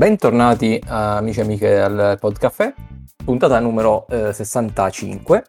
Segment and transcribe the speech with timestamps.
[0.00, 2.72] Bentornati uh, amici e amiche al Podcaffè,
[3.22, 5.44] puntata numero uh, 65.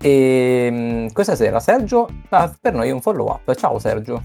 [0.00, 3.54] E um, questa sera Sergio ha per noi un follow up.
[3.54, 4.22] Ciao Sergio.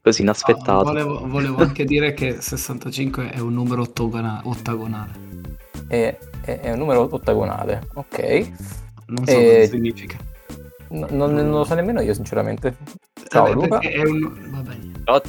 [0.00, 0.70] Così inaspettato.
[0.70, 5.12] Ah, volevo, volevo, anche dire che 65 è un numero ottogona- ottagonale.
[5.86, 8.50] È, è, è, un numero ottagonale, ok.
[9.08, 9.54] Non so e...
[9.60, 10.16] cosa significa.
[10.92, 12.74] No, non, non, lo so nemmeno io sinceramente.
[13.28, 13.78] Ciao Vabbè, Luca.
[13.80, 14.50] È un...
[14.50, 14.76] Vabbè.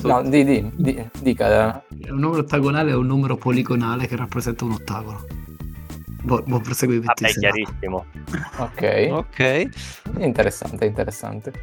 [0.02, 1.84] No, di, di, di, dica.
[2.10, 5.26] Un numero ottagonale è un numero poligonale che rappresenta un ottagono.
[6.22, 7.14] Buon, buon proseguimento.
[7.20, 8.06] Vabbè, chiarissimo.
[8.58, 9.08] Ok.
[9.12, 9.70] Ok.
[10.18, 11.54] Interessante, interessante.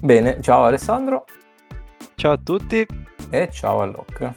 [0.00, 1.24] Bene, ciao Alessandro.
[2.14, 2.86] Ciao a tutti.
[3.30, 4.34] E ciao a Locke.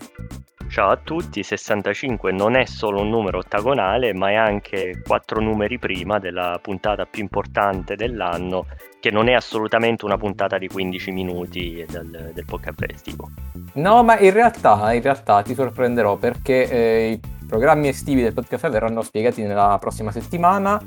[0.72, 5.78] Ciao a tutti, 65 non è solo un numero ottagonale, ma è anche quattro numeri
[5.78, 8.68] prima della puntata più importante dell'anno,
[9.02, 13.30] che non è assolutamente una puntata di 15 minuti del, del podcast estivo.
[13.74, 18.70] No, ma in realtà, in realtà ti sorprenderò perché eh, i programmi estivi del podcast
[18.70, 20.82] verranno spiegati nella prossima settimana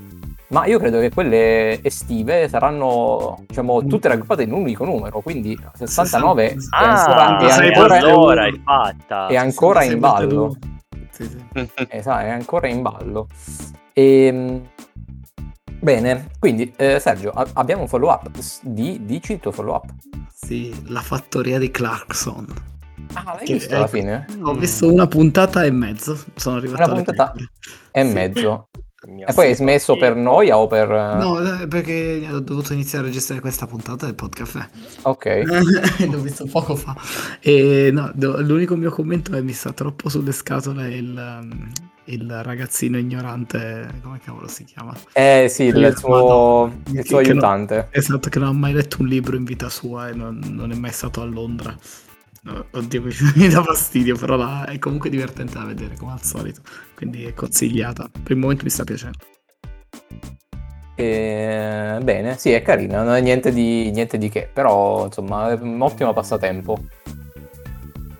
[0.48, 3.88] ma io credo che quelle estive saranno diciamo Mm.
[3.88, 8.46] tutte raggruppate in un unico numero quindi 69 è Ah, ancora, è sei ancora, allora
[8.46, 9.26] è fatta.
[9.26, 10.26] è ancora in 62.
[10.28, 10.56] ballo
[11.10, 11.38] Sì, sì.
[11.88, 13.26] esatto, è ancora in ballo
[13.92, 14.60] e,
[15.84, 18.28] bene quindi eh, Sergio a- abbiamo un follow up
[18.62, 19.84] di, dici il tuo follow up
[20.32, 22.46] Sì, la fattoria di Clarkson.
[23.12, 24.26] ah l'hai Che- visto alla fine?
[24.42, 26.18] Ho visto una puntata e mezzo.
[26.34, 27.50] Sono arrivato Una puntata prime.
[27.92, 28.68] e mezzo
[29.26, 33.08] e poi hai smesso per noia o per No, eh, perché ho dovuto iniziare a
[33.08, 34.68] registrare questa puntata del podcast.
[35.02, 35.42] ok
[36.10, 36.96] L'ho visto poco fa.
[37.40, 41.70] E no, l'unico mio commento è mi sta troppo sulle scatole il, um,
[42.06, 44.94] il ragazzino ignorante, come cavolo si chiama?
[45.12, 48.98] eh sì il Io- suo, il suo che- aiutante Esatto, che non ha mai letto
[49.00, 51.74] un libro in vita sua e non, non è mai stato a Londra.
[52.72, 56.60] Oddio, mi, mi dà fastidio, però la- è comunque divertente da vedere, come al solito.
[56.94, 58.06] Quindi è consigliata.
[58.10, 59.16] Per il momento mi sta piacendo.
[60.96, 65.58] E, bene, sì, è carina, non è niente di, niente di che, però insomma è
[65.60, 66.78] un ottimo passatempo.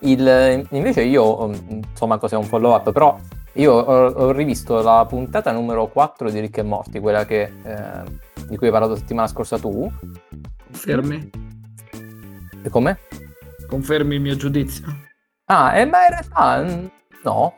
[0.01, 1.55] Il- invece io, mm,
[1.91, 3.19] insomma, cos'è un follow up, però
[3.55, 8.03] io ho, ho rivisto la puntata numero 4 di Rick e Morty, quella che, eh,
[8.49, 9.91] di cui hai parlato la settimana scorsa tu.
[10.67, 11.31] Confermi?
[12.63, 12.99] E come?
[13.67, 14.87] Confermi il mio giudizio?
[15.47, 16.91] Ah, eh, ma in realtà
[17.23, 17.55] no.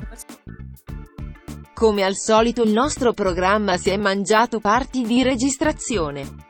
[1.73, 6.45] Come al solito il nostro programma si è mangiato parti di registrazione.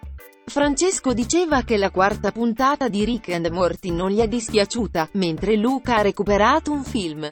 [0.45, 5.57] Francesco diceva che la quarta puntata di Rick and Morty non gli è dispiaciuta, mentre
[5.57, 7.29] Luca ha recuperato un film.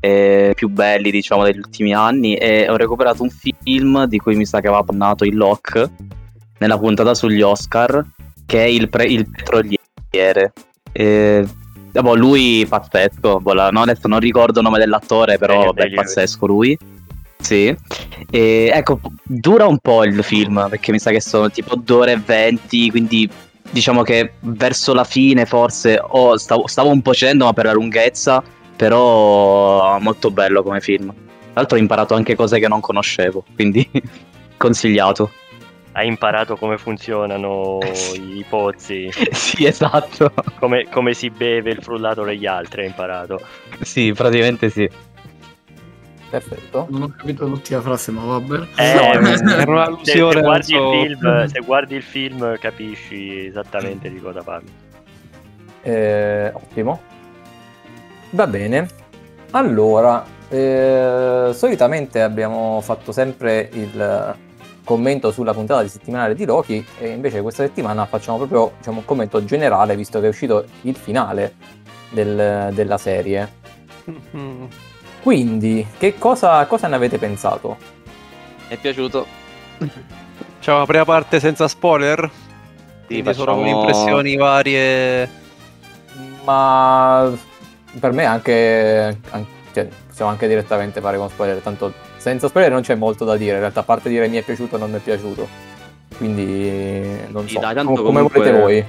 [0.00, 4.46] Eh, più belli diciamo degli ultimi anni e ho recuperato un film di cui mi
[4.46, 5.88] sa che aveva parlato il Lock
[6.58, 8.04] nella puntata sugli Oscar
[8.46, 10.52] che è il, pre- il petroliere.
[10.92, 11.46] E,
[11.92, 15.74] boh, lui pazzesco boh, la- no, adesso non ricordo il nome dell'attore però vabbè, è
[15.88, 16.14] Day-Lewis.
[16.14, 16.78] pazzesco lui.
[17.38, 17.74] Sì.
[18.30, 22.12] E, ecco dura un po' il film perché mi sa che sono tipo 2 ore
[22.12, 23.30] e 20 quindi
[23.70, 27.72] diciamo che verso la fine forse oh, stavo, stavo un po' cedendo ma per la
[27.72, 28.42] lunghezza
[28.80, 31.08] però molto bello come film.
[31.12, 33.86] Tra l'altro ho imparato anche cose che non conoscevo, quindi
[34.56, 35.30] consigliato.
[35.92, 37.78] Hai imparato come funzionano
[38.14, 40.32] i pozzi, sì, esatto.
[40.58, 43.38] come, come si beve il frullato degli altri, hai imparato.
[43.82, 44.88] Sì, praticamente sì.
[46.30, 46.86] Perfetto.
[46.88, 48.66] Non ho capito l'ultima frase, ma vabbè.
[48.76, 53.44] Eh, No, se- era un'allusione se, al guardi il film, se guardi il film capisci
[53.44, 54.72] esattamente di cosa parli.
[55.82, 57.09] Eh, ottimo.
[58.30, 58.88] Va bene.
[59.52, 64.36] Allora, eh, solitamente abbiamo fatto sempre il
[64.84, 69.04] commento sulla puntata di settimanale di Loki e invece questa settimana facciamo proprio diciamo, un
[69.04, 71.54] commento generale visto che è uscito il finale
[72.10, 73.58] del- della serie.
[75.22, 77.76] Quindi, che cosa, cosa ne avete pensato?
[78.68, 79.26] Mi è piaciuto?
[80.56, 82.30] Facciamo la prima parte senza spoiler?
[83.06, 85.28] Quindi solo con impressioni varie.
[86.44, 87.30] Ma
[87.98, 92.82] per me anche, an- cioè, possiamo anche direttamente fare con spoiler, tanto senza spoiler non
[92.82, 94.96] c'è molto da dire, in realtà a parte dire mi è piaciuto o non mi
[94.98, 95.48] è piaciuto.
[96.16, 97.00] Quindi
[97.30, 98.84] non Sì, so, dai, tanto com- come comunque- volete voi.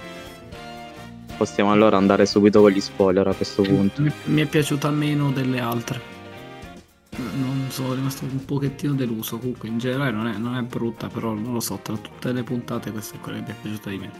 [1.37, 4.01] Possiamo allora andare subito con gli spoiler a questo punto.
[4.01, 5.99] Mi, mi è piaciuta meno delle altre.
[7.17, 9.37] Non sono rimasto un pochettino deluso.
[9.39, 12.43] Comunque, in generale non è, non è brutta, però non lo so, tra tutte le
[12.43, 14.11] puntate questa è quella che mi è piaciuta di meno.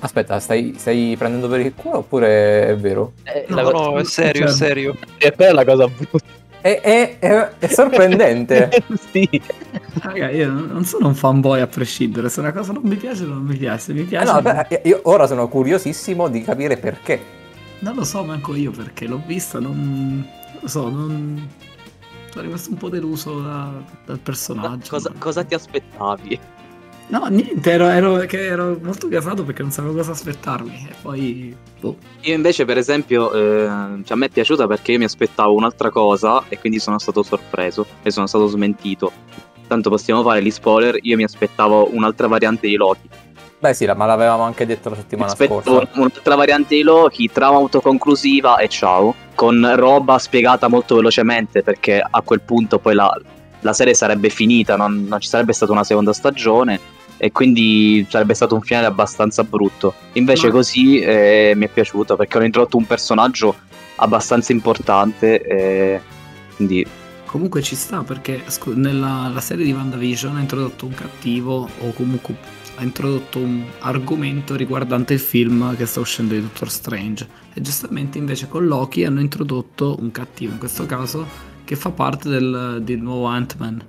[0.00, 3.14] Aspetta, stai, stai prendendo per il culo oppure è vero?
[3.48, 4.96] No, No, no, è serio, è Cioè- serio.
[5.18, 6.36] E quella è la cosa brutta.
[6.60, 8.68] È, è- è- è sorprendente.
[9.10, 9.28] sì.
[10.00, 12.28] Raga, io non sono un fanboy a prescindere.
[12.28, 13.92] Se una cosa non mi piace, non mi piace.
[13.92, 14.32] Mi Eh piace.
[14.32, 17.20] no, beh, io ora sono curiosissimo di capire perché.
[17.80, 21.48] Non lo so manco io perché l'ho vista, non, non lo so, non...
[22.30, 23.72] sono rimasto un po' deluso da,
[24.04, 24.90] dal personaggio.
[24.90, 26.38] Cosa, cosa ti aspettavi?
[27.08, 30.88] No, niente, ero, ero, che ero molto gasato perché non sapevo cosa aspettarmi.
[30.90, 31.56] E poi.
[31.80, 31.96] Boh.
[32.22, 33.66] Io invece, per esempio, eh,
[34.04, 37.22] cioè, a me è piaciuta perché io mi aspettavo un'altra cosa e quindi sono stato
[37.22, 39.10] sorpreso e sono stato smentito.
[39.66, 40.98] Tanto possiamo fare gli spoiler.
[41.02, 43.08] Io mi aspettavo un'altra variante di Loki.
[43.58, 45.88] Beh, sì, ma l'avevamo anche detto la settimana scorsa.
[45.94, 49.14] Un'altra variante di Loki, trama autoconclusiva e ciao.
[49.34, 53.10] Con roba spiegata molto velocemente perché a quel punto poi la,
[53.60, 58.32] la serie sarebbe finita, non, non ci sarebbe stata una seconda stagione e quindi sarebbe
[58.32, 59.92] stato un finale abbastanza brutto.
[60.12, 60.52] Invece Ma...
[60.54, 63.54] così eh, mi è piaciuto perché hanno introdotto un personaggio
[63.96, 66.00] abbastanza importante e
[66.54, 66.86] quindi
[67.26, 68.42] comunque ci sta perché
[68.74, 72.36] nella serie di WandaVision ha introdotto un cattivo o comunque
[72.76, 78.18] ha introdotto un argomento riguardante il film che sta uscendo di Doctor Strange e giustamente
[78.18, 81.26] invece con Loki hanno introdotto un cattivo in questo caso
[81.64, 83.84] che fa parte del, del nuovo Ant-Man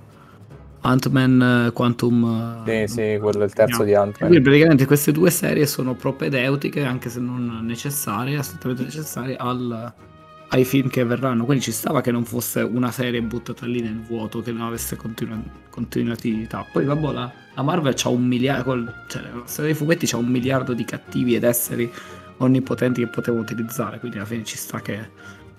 [0.82, 3.84] Ant-Man eh, Quantum eh, Sì, sì, quello è il terzo no.
[3.84, 4.28] di Ant-Man.
[4.28, 9.92] Quindi praticamente queste due serie sono propedeutiche, anche se non necessarie, assolutamente necessarie al,
[10.48, 11.44] ai film che verranno.
[11.44, 14.96] Quindi ci stava che non fosse una serie buttata lì nel vuoto, che non avesse
[14.96, 16.66] continu- continuatività.
[16.70, 20.28] Poi vabbè, la, la Marvel c'ha un miliardo, cioè la serie dei fumetti c'ha un
[20.28, 21.90] miliardo di cattivi ed esseri
[22.38, 25.10] onnipotenti che potevo utilizzare, quindi alla fine ci sta che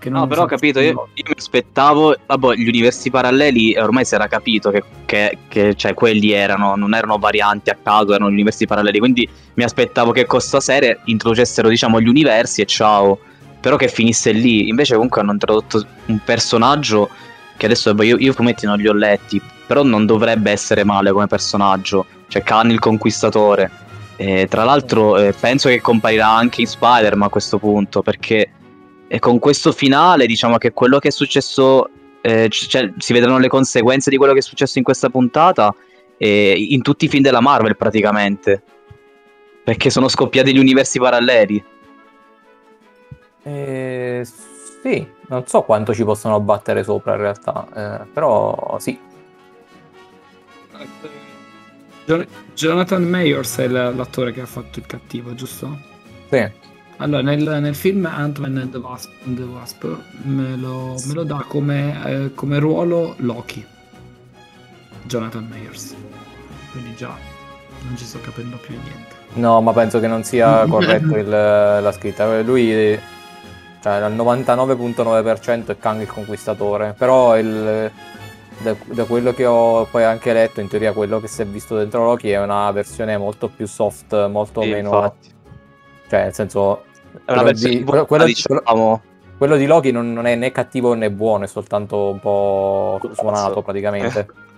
[0.10, 4.28] no, però ho capito, io, io, mi aspettavo, vabbè, gli universi paralleli ormai si era
[4.28, 8.66] capito che, che, che cioè, quelli erano, non erano varianti a caso, erano gli universi
[8.66, 13.20] paralleli, quindi mi aspettavo che con questa serie introducessero, diciamo, gli universi e ciao,
[13.60, 17.10] però che finisse lì, invece comunque hanno introdotto un personaggio
[17.58, 21.28] che adesso io, io fumetti non li ho letti, però non dovrebbe essere male come
[21.28, 23.70] personaggio, cioè Khan il Conquistatore,
[24.16, 28.50] e, tra l'altro eh, penso che comparirà anche in Spider-Man a questo punto, perché
[29.14, 31.90] e con questo finale, diciamo che quello che è successo,
[32.22, 35.76] eh, cioè, si vedranno le conseguenze di quello che è successo in questa puntata
[36.16, 38.64] eh, in tutti i film della Marvel praticamente.
[39.66, 41.62] Perché sono scoppiati gli universi paralleli.
[43.44, 44.26] Eh,
[44.82, 48.98] sì, non so quanto ci possono battere sopra in realtà, eh, però sì.
[52.54, 55.78] Jonathan Mayors è l'attore che ha fatto il cattivo, giusto?
[56.30, 56.71] Sì.
[57.02, 59.84] Allora, nel, nel film Ant-Man and the Wasp, the Wasp
[60.22, 63.66] me, lo, me, lo, dà come, eh, come, ruolo Loki,
[65.06, 65.96] Jonathan Mayers.
[66.70, 67.18] Quindi già
[67.88, 69.16] non ci sto capendo più niente.
[69.34, 72.40] No, ma penso che non sia corretto il, la scritta.
[72.44, 73.00] Lui
[73.82, 77.92] cioè, al 99.9% è Kang il Conquistatore, però il,
[78.60, 81.76] da, da, quello che ho poi anche letto, in teoria quello che si è visto
[81.76, 84.90] dentro Loki è una versione molto più soft, molto sì, meno...
[84.94, 85.30] Infatti.
[86.08, 86.84] Cioè, nel senso,
[87.26, 89.02] versione di, quello, quello, diciamo...
[89.38, 93.62] quello, di Loki non, non, è né cattivo né buono, è soltanto un po' suonato
[93.62, 94.20] praticamente.
[94.20, 94.50] Eh.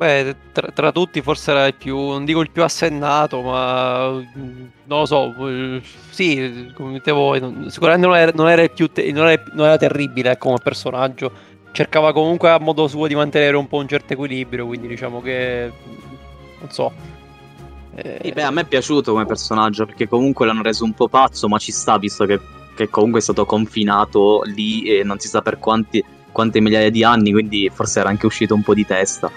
[0.00, 4.72] Beh, tra, tra, tutti forse era il più, non dico il più assennato, ma non
[4.86, 9.28] lo so, eh, sì, come dite voi, sicuramente non era, non era, più te, non
[9.28, 11.30] era, non era terribile come personaggio,
[11.72, 15.70] cercava comunque a modo suo di mantenere un po' un certo equilibrio, quindi diciamo che,
[16.60, 16.90] non so,
[17.94, 21.48] eh, beh, a me è piaciuto come personaggio perché comunque l'hanno reso un po' pazzo,
[21.48, 22.40] ma ci sta visto che,
[22.74, 27.02] che comunque è stato confinato lì e non si sa per quanti, quante migliaia di
[27.02, 29.30] anni, quindi forse era anche uscito un po' di testa.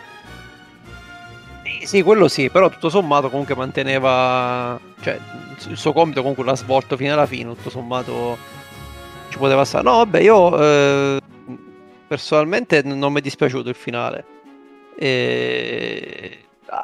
[1.63, 5.19] Sì, sì, quello sì, però tutto sommato comunque manteneva, cioè
[5.67, 8.37] il suo compito comunque l'ha svolto fino alla fine, tutto sommato
[9.29, 9.83] ci poteva stare.
[9.83, 11.19] No, vabbè, io eh,
[12.07, 14.25] personalmente non mi è dispiaciuto il finale.
[14.95, 16.42] E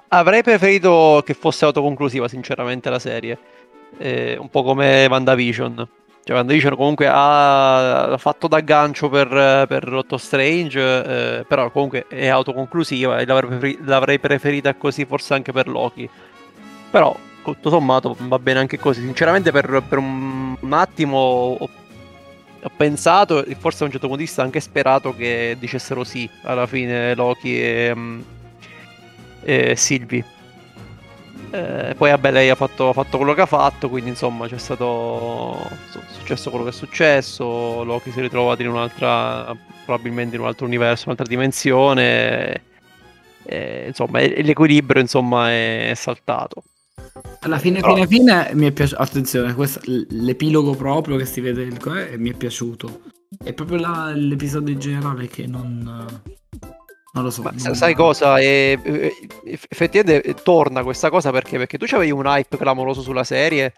[0.10, 3.38] avrei preferito che fosse autoconclusiva, sinceramente, la serie.
[3.98, 5.88] Eh, un po' come WandaVision.
[6.24, 9.28] Cioè, WandaVision comunque ha fatto da gancio per,
[9.68, 10.80] per Rotto Strange,
[11.40, 16.08] eh, però comunque è autoconclusiva e l'avrei, prefer- l'avrei preferita così forse anche per Loki.
[16.92, 19.02] Però, tutto sommato, va bene anche così.
[19.02, 21.70] Sinceramente, per, per un, un, attimo ho,
[22.62, 26.30] ho, pensato e forse a un certo punto di vista anche sperato che dicessero sì
[26.44, 28.38] alla fine Loki e...
[29.42, 30.24] Um, e Silvi.
[31.52, 34.60] Eh, poi vabbè lei ha fatto, ha fatto, quello che ha fatto, quindi insomma c'è
[34.60, 35.58] stato
[36.12, 40.68] successo quello che è successo, Loki si è ritrovato in un'altra, probabilmente in un altro
[40.68, 42.62] universo, un'altra dimensione,
[43.44, 46.64] e, insomma l'equilibrio insomma è, è saltato.
[47.42, 49.02] Alla fine, fine, fine mi è piaciuto.
[49.02, 51.80] Attenzione, questo, l'epilogo proprio che si vede il,
[52.12, 53.02] eh, mi è piaciuto.
[53.44, 56.22] È proprio la, l'episodio in generale che non,
[57.14, 57.42] non lo so.
[57.42, 58.38] Ma non sai cosa?
[58.38, 58.78] E,
[59.44, 61.58] effettivamente torna questa cosa perché?
[61.58, 63.74] Perché tu avevi un hype clamoroso sulla serie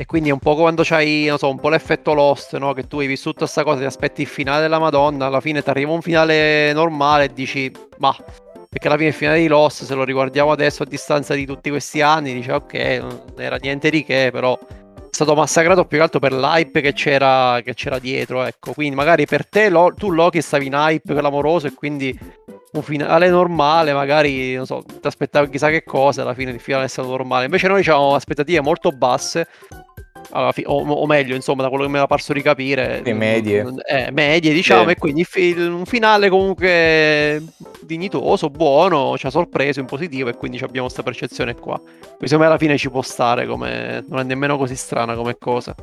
[0.00, 2.72] E quindi è un po' quando c'hai, non so, un po' l'effetto Lost, no?
[2.72, 5.70] Che tu hai vissuto questa cosa, ti aspetti il finale della Madonna, alla fine ti
[5.70, 8.14] arriva un finale normale e dici, ma
[8.68, 11.68] perché alla fine il finale di Lost, se lo riguardiamo adesso a distanza di tutti
[11.70, 14.56] questi anni, dice ok, non era niente di che, però
[15.18, 18.72] stato massacrato più che altro per l'hype che c'era, che c'era dietro, ecco.
[18.72, 22.16] Quindi magari per te, lo, tu Loki stavi in hype clamoroso e quindi
[22.70, 26.84] un finale normale, magari, non so, ti aspettavi chissà che cosa, alla fine il finale
[26.84, 27.46] è stato normale.
[27.46, 29.48] Invece noi avevamo aspettative molto basse
[30.52, 33.64] fi- o, o, meglio, insomma, da quello che mi era parso di capire, le medie,
[33.86, 34.90] eh, medie diciamo, sì.
[34.90, 37.42] e quindi fi- un finale comunque
[37.82, 41.80] dignitoso, buono, ci ha sorpreso in positivo e quindi abbiamo questa percezione qua.
[42.20, 44.04] Secondo me alla fine ci può stare, come...
[44.08, 45.74] non è nemmeno così strana come cosa.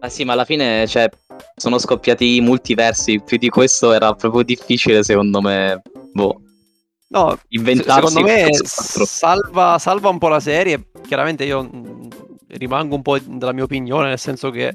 [0.00, 1.08] Ah sì, ma alla fine cioè,
[1.54, 5.80] sono scoppiati i multiversi, più di questo era proprio difficile secondo me.
[6.12, 6.40] Boh.
[7.08, 10.88] No, inventarsi secondo me salva, salva un po' la serie.
[11.06, 11.68] Chiaramente io
[12.52, 14.74] rimango un po' della mia opinione, nel senso che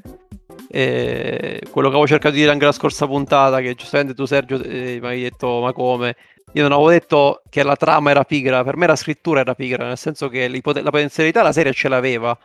[0.70, 4.62] eh, quello che avevo cercato di dire anche la scorsa puntata, che giustamente tu Sergio
[4.62, 6.16] eh, mi hai detto ma come?
[6.52, 9.86] Io non avevo detto che la trama era pigra, per me la scrittura era pigra,
[9.86, 12.36] nel senso che la potenzialità la serie ce l'aveva.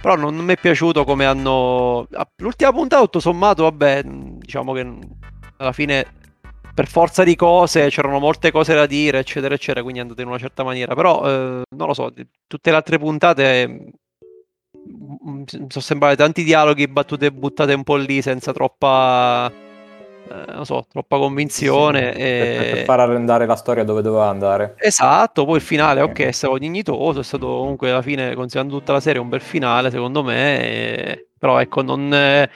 [0.00, 2.08] Però non, mi è piaciuto come hanno...
[2.38, 4.98] L'ultima puntata, tutto sommato, vabbè, diciamo che
[5.58, 6.04] alla fine
[6.74, 10.26] per forza di cose c'erano molte cose da dire, eccetera, eccetera, quindi è andato in
[10.26, 10.96] una certa maniera.
[10.96, 12.12] Però, eh, non lo so,
[12.48, 13.92] tutte le altre puntate
[14.84, 20.86] mi sono sembrati tanti dialoghi, battute buttate un po' lì senza troppa, eh, non so,
[20.90, 22.12] troppa convinzione.
[22.14, 22.56] Sì, e...
[22.58, 24.74] per, per, far andare la storia dove doveva andare.
[24.78, 28.92] Esatto, poi il finale, ok, è stato dignitoso, è stato comunque alla fine, considerando tutta
[28.92, 31.26] la serie, un bel finale secondo me, e...
[31.38, 32.48] però ecco, non...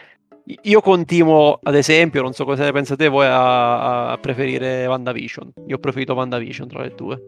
[0.62, 5.52] Io continuo, ad esempio, non so cosa ne pensate voi, a, a preferire WandaVision.
[5.66, 7.20] Io ho preferito WandaVision tra le due.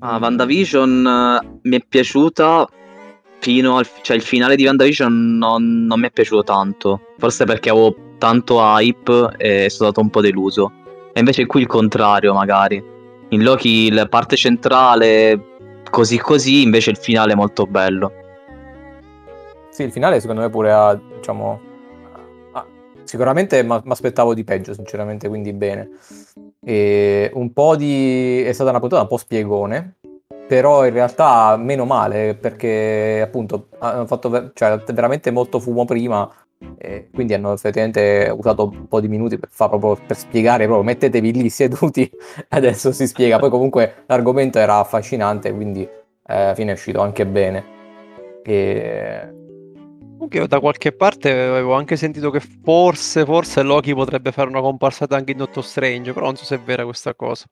[0.00, 2.68] Ah, WandaVision uh, mi è piaciuta
[3.38, 7.00] fino al cioè il finale di WandaVision non, non mi è piaciuto tanto.
[7.18, 10.72] Forse perché avevo tanto hype e sono stato un po' deluso.
[11.12, 12.82] E invece qui il contrario, magari.
[13.30, 15.54] In Loki la parte centrale
[15.90, 18.12] così così, invece il finale è molto bello.
[19.70, 21.60] Sì, il finale secondo me pure ha, diciamo,
[22.52, 22.66] ha,
[23.04, 25.90] sicuramente mi aspettavo di peggio, sinceramente, quindi bene.
[26.64, 28.42] E un po' di...
[28.42, 29.96] è stata una puntata un po' spiegone,
[30.46, 36.30] però in realtà meno male perché appunto hanno fatto cioè, veramente molto fumo prima
[36.78, 41.32] e quindi hanno effettivamente usato un po' di minuti per, proprio, per spiegare proprio mettetevi
[41.32, 42.10] lì seduti
[42.50, 45.90] adesso si spiega poi comunque l'argomento era affascinante quindi eh,
[46.24, 47.74] alla fine è uscito anche bene
[48.42, 49.30] e...
[50.16, 55.14] Comunque da qualche parte avevo anche sentito che forse, forse Loki potrebbe fare una comparsata
[55.14, 57.44] anche in Doctor Strange, però non so se è vera questa cosa.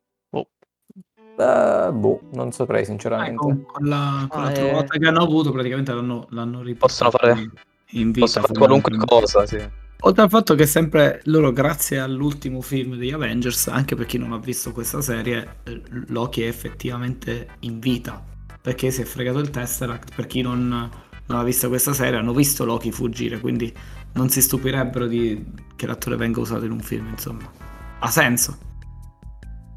[1.37, 3.35] Uh, boh, non saprei sinceramente.
[3.35, 4.99] Ah, con, con, la, con ah, la trovata eh...
[4.99, 7.11] che hanno avuto, praticamente l'hanno, l'hanno riportato.
[7.11, 7.51] Possono fare,
[7.91, 9.83] in vita, possono fare qualunque cosa, sì.
[10.07, 14.33] Oltre al fatto che sempre loro, grazie all'ultimo film degli Avengers, anche per chi non
[14.33, 18.23] ha visto questa serie, eh, Loki è effettivamente in vita.
[18.61, 20.15] Perché si è fregato il Tesseract.
[20.15, 23.41] Per chi non, non ha visto questa serie, hanno visto Loki fuggire.
[23.41, 23.75] Quindi
[24.13, 25.43] non si stupirebbero di,
[25.75, 27.51] che l'attore venga usato in un film, insomma.
[27.99, 28.59] Ha senso.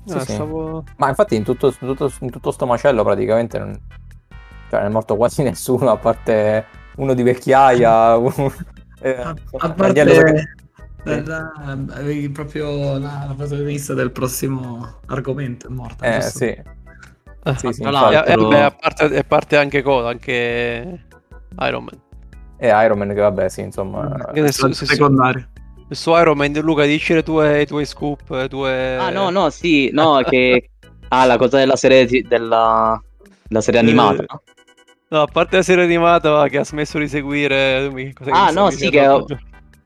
[0.07, 0.31] Sì, sì.
[0.33, 0.83] Stavo...
[0.97, 3.77] Ma infatti in tutto, in, tutto, in tutto sto macello praticamente non...
[4.69, 8.15] cioè, non è morto quasi nessuno, a parte uno di vecchiaia.
[8.17, 8.51] Un...
[9.01, 11.23] Eh, a, a parte che...
[11.23, 11.51] la,
[11.91, 16.05] avevi proprio la, la protagonista del prossimo argomento è morta.
[16.05, 16.37] Eh giusto?
[16.37, 16.61] sì.
[17.57, 21.05] sì, sì no, e, beh, a, parte, a parte anche cosa, anche
[21.59, 22.01] Iron Man.
[22.57, 24.31] E Iron Man che vabbè sì, insomma...
[24.33, 25.47] Che adesso, secondario.
[25.89, 28.97] Su Iron Man, Luca, dici le tue, i tuoi scoop, le tue...
[28.97, 30.69] Ah, no, no, sì, no, che...
[31.09, 33.01] Ah, la cosa della serie, della...
[33.47, 34.41] della serie animata, no?
[35.09, 37.89] No, a parte la serie animata che ha smesso di seguire...
[38.25, 39.25] Ah, no, sì che, ho...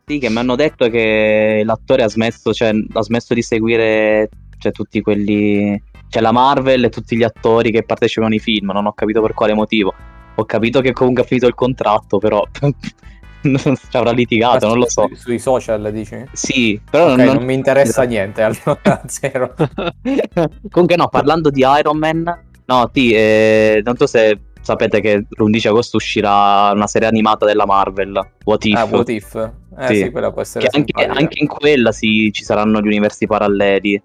[0.04, 4.72] sì, che mi hanno detto che l'attore ha smesso, cioè, ha smesso di seguire cioè,
[4.72, 5.80] tutti quelli...
[6.10, 9.36] Cioè, la Marvel e tutti gli attori che partecipano ai film, non ho capito per
[9.36, 9.94] quale motivo.
[10.36, 12.44] Ho capito che comunque ha finito il contratto, però
[13.90, 15.08] ci avrà litigato, non lo so.
[15.08, 16.24] Sui, sui social dici?
[16.32, 19.54] Sì, però okay, non, non, mi interessa niente, allora zero.
[20.70, 22.24] Comunque no, parlando di Iron Man,
[22.66, 27.66] no, sì, eh, non so se sapete che l'11 agosto uscirà una serie animata della
[27.66, 28.78] Marvel, What If.
[28.78, 29.52] Ah, What If.
[29.78, 32.88] Eh sì, sì quella può essere che anche, anche, in quella sì, ci saranno gli
[32.88, 34.02] universi paralleli.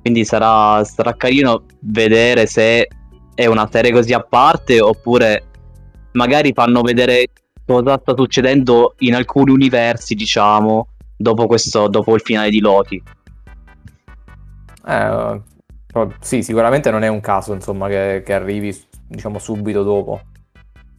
[0.00, 2.88] Quindi sarà, sarà carino vedere se
[3.34, 5.44] è una serie così a parte oppure
[6.12, 7.26] magari fanno vedere
[7.70, 13.00] cosa sta succedendo in alcuni universi, diciamo, dopo, questo, dopo il finale di Loki.
[14.86, 15.40] Eh,
[16.20, 20.20] sì, sicuramente non è un caso, insomma, che, che arrivi, diciamo, subito dopo.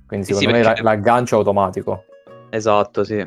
[0.07, 2.05] Quindi secondo sì, me perché- la- l'aggancio è automatico.
[2.49, 3.25] Esatto, sì.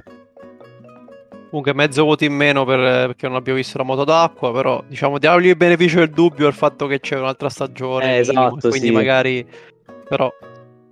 [1.50, 5.18] Comunque mezzo voto in meno per- perché non abbiamo visto la moto d'acqua, però diciamo
[5.18, 8.16] diamogli il beneficio del dubbio al fatto che c'è un'altra stagione.
[8.18, 8.92] Eh, minimo, esatto, quindi sì.
[8.92, 9.46] magari...
[10.08, 10.30] Però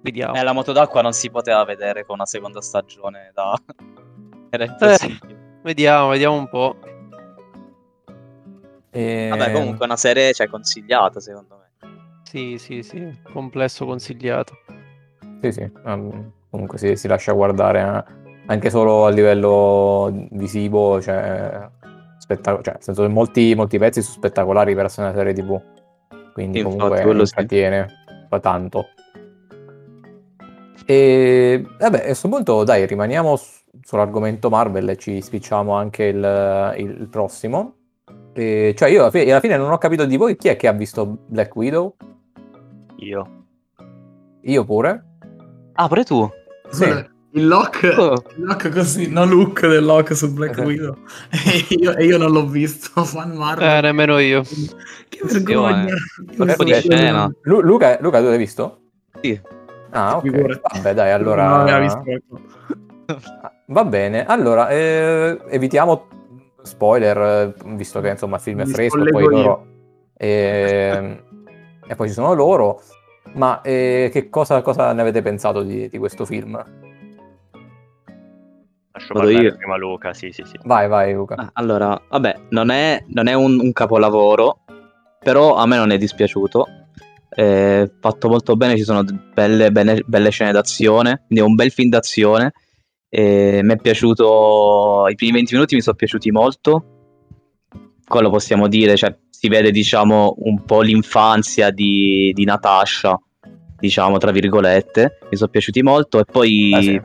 [0.03, 0.35] vediamo.
[0.35, 3.55] Eh, la moto d'acqua non si poteva vedere con una seconda stagione da...
[4.51, 5.19] Era Eh,
[5.63, 6.77] vediamo, vediamo un po'.
[8.91, 11.63] E- Vabbè, comunque è una serie, cioè, consigliata, secondo me.
[12.25, 14.59] Sì, sì, sì, complesso consigliato.
[15.41, 21.67] Sì, sì, ehm, comunque si, si lascia guardare eh, anche solo a livello visivo, cioè,
[22.19, 25.61] spettac- cioè, nel senso che molti, molti pezzi sono spettacolari per essere una serie TV,
[26.35, 27.33] quindi Infatti, comunque quello sì.
[27.35, 27.87] intrattiene
[28.29, 28.87] fa tanto.
[30.85, 33.39] E vabbè, a questo punto dai, rimaniamo
[33.83, 37.75] sull'argomento Marvel e ci spicciamo anche il, il- prossimo.
[38.35, 40.67] E, cioè io alla fine, alla fine non ho capito di voi chi è che
[40.69, 41.95] ha visto Black Widow?
[42.97, 43.45] Io.
[44.43, 45.05] Io pure.
[45.75, 46.29] Ah, pure tu?
[46.71, 47.11] Sì.
[47.35, 48.23] Il lock, Oh.
[48.37, 50.69] il lock così, no look del lock su Black Esatto.
[50.69, 50.97] Widow.
[51.33, 53.69] E io, e io non l'ho visto, fan Marvel.
[53.69, 54.43] Eh, nemmeno io.
[54.43, 55.87] Che vergogna.
[55.87, 55.95] eh.
[56.37, 57.31] Io sto- scena.
[57.43, 58.81] Lu- Luca, Luca, tu l'hai visto?
[59.23, 59.41] Sì.
[59.93, 60.23] Ah, ok.
[60.23, 60.61] Figurati.
[60.75, 61.49] Vabbè, dai, allora.
[61.49, 63.53] Non aveva visto qualcosa.
[63.67, 64.25] Va bene.
[64.27, 66.09] Allora, eh, evitiamo
[66.63, 69.67] spoiler, eh, visto che insomma il film è Mi fresco, poi loro.
[70.17, 71.23] E,
[71.87, 72.81] e poi ci sono loro.
[73.35, 76.53] Ma eh, che cosa, cosa ne avete pensato di, di questo film?
[78.95, 79.57] Lascio Vado parlare io.
[79.57, 80.59] prima Luca, sì, sì, sì.
[80.65, 81.37] Vai, vai, Luca.
[81.37, 84.61] Ah, Allora, vabbè, non è, non è un, un capolavoro,
[85.19, 86.67] però a me non è dispiaciuto.
[87.35, 91.71] È fatto molto bene, ci sono belle, belle, belle scene d'azione, quindi è un bel
[91.71, 92.53] film d'azione.
[93.11, 96.85] Mi è piaciuto, i primi 20 minuti mi sono piaciuti molto,
[98.07, 103.18] quello possiamo dire, cioè si vede diciamo un po' l'infanzia di, di Natasha,
[103.79, 106.73] diciamo tra virgolette, mi sono piaciuti molto e poi...
[106.75, 107.03] Ah, sì.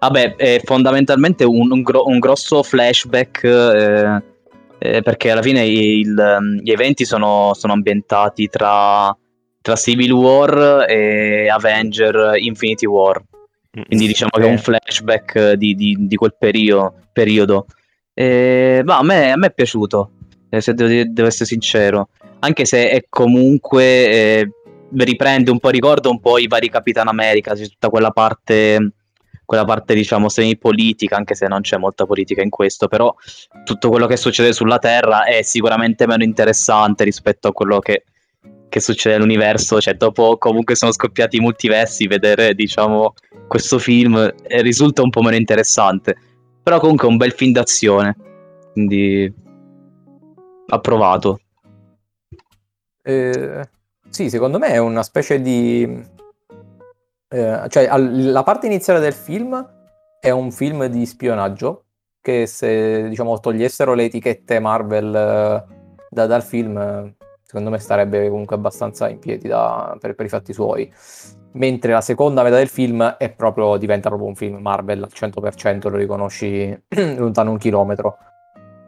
[0.00, 4.22] Vabbè, è fondamentalmente un, un gro- un grosso flashback eh,
[4.78, 9.08] eh, perché alla fine il- gli eventi sono, sono ambientati tra,
[9.68, 13.22] tra Civil War e Avenger Infinity War.
[13.70, 17.66] Quindi diciamo che è un flashback di, di- di quel perio- periodo.
[18.14, 20.10] Eh, ma a me, a me è piaciuto,
[20.48, 22.08] eh, se devo, devo essere sincero.
[22.38, 24.50] Anche se è comunque eh,
[24.96, 28.92] riprende un po', ricorda un po' i vari Capitan America, c'è tutta quella parte,
[29.44, 33.14] quella parte diciamo semi-politica, anche se non c'è molta politica in questo, però
[33.64, 38.04] tutto quello che succede sulla Terra è sicuramente meno interessante rispetto a quello che,
[38.68, 39.80] che succede nell'universo.
[39.80, 43.14] Cioè, dopo comunque sono scoppiati i multiversi, vedere diciamo
[43.46, 46.16] questo film eh, risulta un po' meno interessante.
[46.62, 48.16] Però comunque è un bel film d'azione.
[48.72, 49.32] Quindi
[50.68, 51.40] approvato.
[53.02, 53.68] Eh,
[54.10, 55.82] sì, secondo me è una specie di...
[57.28, 59.76] eh, cioè, al- la parte iniziale del film
[60.20, 61.84] è un film di spionaggio
[62.20, 65.64] che se, diciamo, togliessero le etichette Marvel eh,
[66.10, 67.16] da- dal film, eh,
[67.48, 70.92] secondo me starebbe comunque abbastanza in piedi da- per, per i fatti suoi.
[71.52, 75.88] Mentre la seconda metà del film è proprio, diventa proprio un film Marvel al 100%,
[75.88, 76.78] lo riconosci
[77.16, 78.18] lontano un chilometro.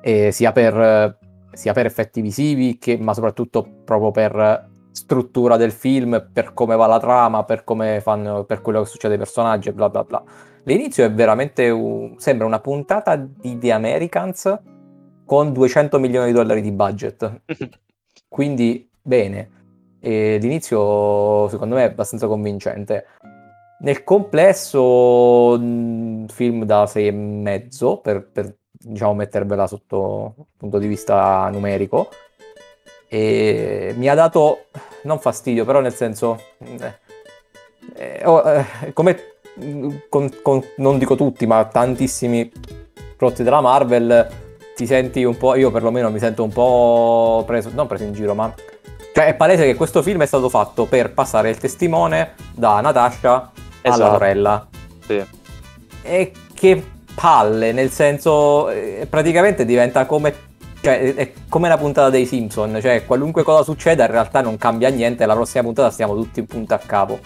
[0.03, 1.17] E sia per
[1.53, 6.87] sia per effetti visivi, che, ma soprattutto proprio per struttura del film, per come va
[6.87, 7.65] la trama, per
[8.03, 10.23] fanno, per quello che succede ai personaggi, bla bla bla.
[10.65, 14.59] L'inizio è veramente un- sembra una puntata di The Americans
[15.25, 17.41] con 200 milioni di dollari di budget.
[18.31, 19.51] Quindi bene.
[20.01, 23.07] E l'inizio secondo me è abbastanza convincente.
[23.81, 32.09] Nel complesso, mh, film da 6,5 per, per diciamo mettervela sotto punto di vista numerico.
[33.09, 34.67] E mi ha dato
[35.03, 36.95] non fastidio, però nel senso, eh,
[37.97, 39.19] eh, oh, eh, come
[39.57, 42.49] mh, con- con- non dico tutti, ma tantissimi
[43.17, 44.29] prodotti della Marvel,
[44.81, 48.35] ti senti un po', io perlomeno mi sento un po' preso, non preso in giro,
[48.35, 48.51] ma
[49.13, 53.51] cioè è palese che questo film è stato fatto per passare il testimone da Natasha
[53.83, 54.13] alla Esatto.
[54.13, 54.67] sorella.
[55.07, 55.23] Sì.
[56.03, 56.83] E che
[57.15, 60.33] palle, nel senso, eh, praticamente diventa come,
[60.81, 64.89] cioè, è- come la puntata dei Simpson, cioè qualunque cosa succeda in realtà non cambia
[64.89, 67.19] niente, la prossima puntata stiamo tutti in punta a capo.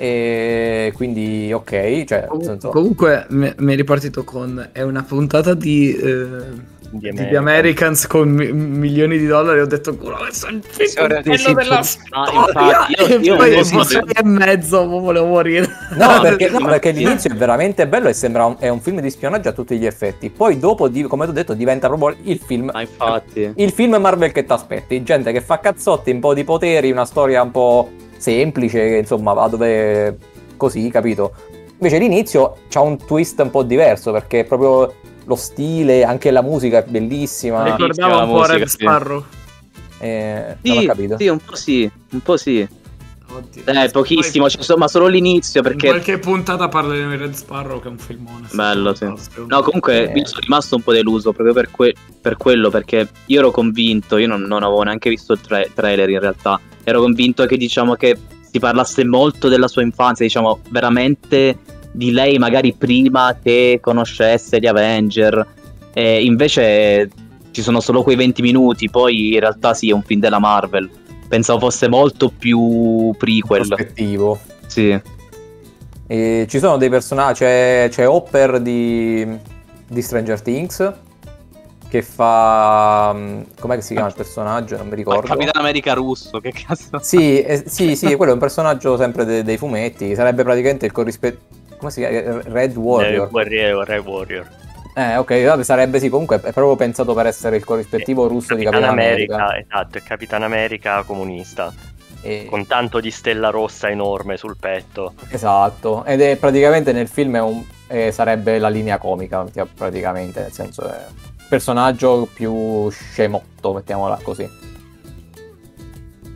[0.00, 5.54] E quindi ok, cioè, Com- senso, Comunque mi mi è ripartito con è una puntata
[5.54, 6.38] di, eh,
[6.90, 9.60] Di di The Americans con mi- milioni di dollari.
[9.60, 11.98] Ho detto, questo è il film Sì, ora più sì, bello sì, della sì.
[12.06, 12.30] storia.
[12.30, 15.66] Ah, infatti, io- e io poi così- dopo sei e mezzo volevo morire.
[15.96, 19.10] No, perché, no, perché l'inizio è veramente bello e sembra un, è un film di
[19.10, 20.30] spionaggio a tutti gli effetti.
[20.30, 22.70] Poi dopo, di- come ti ho detto, diventa proprio il film.
[22.72, 23.52] Ma infatti.
[23.56, 25.02] Il film Marvel che ti aspetti.
[25.02, 29.34] Gente che fa cazzotti, un po' di poteri, una storia un po' semplice, che insomma
[29.34, 30.16] va dove
[30.56, 31.32] così, capito?
[31.80, 34.94] Invece l'inizio c'ha un twist un po' diverso perché proprio
[35.28, 37.62] lo stile, anche la musica è bellissima.
[37.64, 38.68] Ricordava un po' Red sì.
[38.80, 39.24] Sparrow.
[39.98, 41.16] Eh, Sì, capito.
[41.18, 42.66] sì, un po' sì, un po' sì.
[43.30, 43.62] Oddio.
[43.66, 45.88] Eh, pochissimo, Poi- cioè, so- ma solo l'inizio In perché...
[45.88, 48.46] qualche puntata parleremo di Red Sparrow che è un filmone.
[48.52, 49.04] Bello, sì.
[49.46, 50.18] No, comunque Eh.
[50.18, 54.16] io sono rimasto un po' deluso proprio per, que- per quello, perché io ero convinto,
[54.16, 57.96] io non, non avevo neanche visto il tra- trailer in realtà, ero convinto che diciamo
[57.96, 58.16] che
[58.50, 61.58] si parlasse molto della sua infanzia, diciamo veramente
[61.92, 65.46] di lei magari prima che conoscesse gli Avenger,
[65.92, 67.08] e invece
[67.50, 70.88] ci sono solo quei 20 minuti, poi in realtà sì, è un film della Marvel.
[71.28, 73.66] Pensavo fosse molto più prequel.
[73.66, 74.38] prospettivo.
[74.66, 74.98] Sì.
[76.06, 79.26] E ci sono dei personaggi, c'è, c'è Hopper di,
[79.88, 80.92] di Stranger Things
[81.88, 83.12] che fa...
[83.14, 84.76] mm, Com'è che si chiama il personaggio?
[84.76, 85.26] Non mi ricordo.
[85.26, 86.98] Capitano America russo, che cazzo.
[87.00, 90.92] Sì, eh, sì, sì, quello è un personaggio sempre de- dei fumetti, sarebbe praticamente il
[90.92, 91.57] corrispettivo...
[91.78, 92.40] Come si chiama?
[92.44, 93.26] Red Warrior.
[93.26, 94.46] Eh, Warrior, Re Warrior.
[94.94, 98.64] Eh, ok, vabbè, sarebbe sì, comunque è proprio pensato per essere il corrispettivo russo di
[98.64, 99.58] Capitan Capitan America.
[99.58, 101.72] Esatto, è Capitan America comunista,
[102.20, 105.14] E- con tanto di stella rossa enorme sul petto.
[105.28, 110.52] Esatto, ed è praticamente nel film è un- eh, sarebbe la linea comica, praticamente, nel
[110.52, 114.66] senso è il personaggio più scemotto, mettiamola così.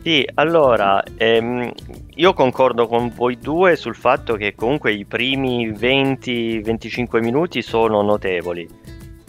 [0.03, 1.71] Sì, allora, ehm,
[2.15, 8.67] io concordo con voi due sul fatto che comunque i primi 20-25 minuti sono notevoli,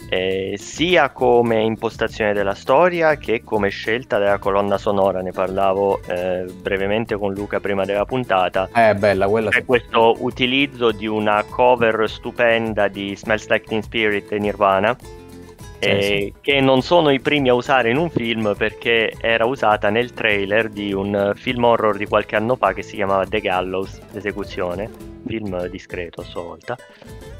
[0.09, 5.21] eh, sia come impostazione della storia che come scelta della colonna sonora.
[5.21, 8.67] Ne parlavo eh, brevemente con Luca prima della puntata.
[8.75, 9.51] Eh, È bella quella.
[9.51, 14.95] C'è questo utilizzo di una cover stupenda di Smells Like Teen Spirit e Nirvana.
[15.85, 20.13] Eh, che non sono i primi a usare in un film perché era usata nel
[20.13, 24.89] trailer di un film horror di qualche anno fa che si chiamava The Gallows, l'esecuzione,
[25.25, 26.77] film discreto a sua volta.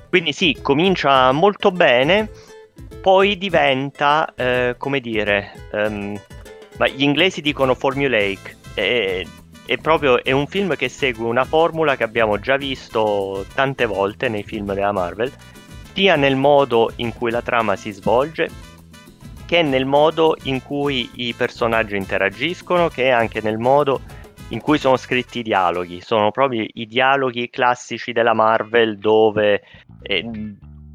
[0.10, 2.30] Quindi sì, comincia molto bene,
[3.02, 6.20] poi diventa, eh, come dire, ehm,
[6.78, 9.24] ma gli inglesi dicono formulaic, è,
[9.66, 14.30] è proprio è un film che segue una formula che abbiamo già visto tante volte
[14.30, 15.32] nei film della Marvel,
[15.96, 18.50] sia nel modo in cui la trama si svolge,
[19.46, 24.02] che nel modo in cui i personaggi interagiscono, che anche nel modo
[24.50, 26.02] in cui sono scritti i dialoghi.
[26.02, 29.62] Sono proprio i dialoghi classici della Marvel dove
[30.02, 30.30] eh,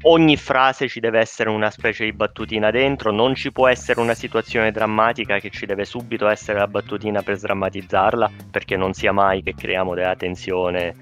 [0.03, 4.13] ogni frase ci deve essere una specie di battutina dentro, non ci può essere una
[4.13, 9.43] situazione drammatica che ci deve subito essere la battutina per sdrammatizzarla, perché non sia mai
[9.43, 10.95] che creiamo della tensione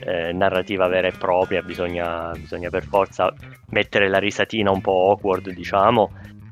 [0.00, 3.32] eh, narrativa vera e propria, bisogna, bisogna per forza
[3.70, 6.10] mettere la risatina un po' awkward, diciamo,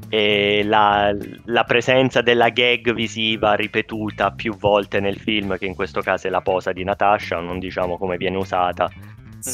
[0.09, 1.15] e la,
[1.47, 6.31] la presenza della gag visiva ripetuta più volte nel film, che in questo caso è
[6.31, 8.91] la posa di Natasha, non diciamo come viene usata,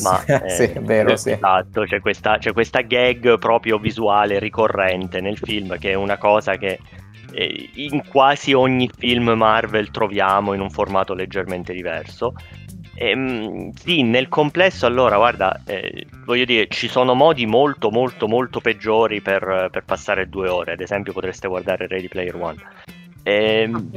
[0.03, 1.31] ma eh, sì, è vero, sì.
[1.33, 6.57] esatto, c'è questa, c'è questa gag proprio visuale ricorrente nel film, che è una cosa
[6.57, 6.79] che
[7.33, 12.35] eh, in quasi ogni film Marvel troviamo in un formato leggermente diverso.
[12.94, 18.61] Ehm, sì, nel complesso, allora, guarda, eh, voglio dire, ci sono modi molto, molto, molto
[18.61, 20.72] peggiori per, per passare due ore.
[20.72, 22.57] Ad esempio, potreste guardare Ready Player One.
[23.22, 23.90] Ehm,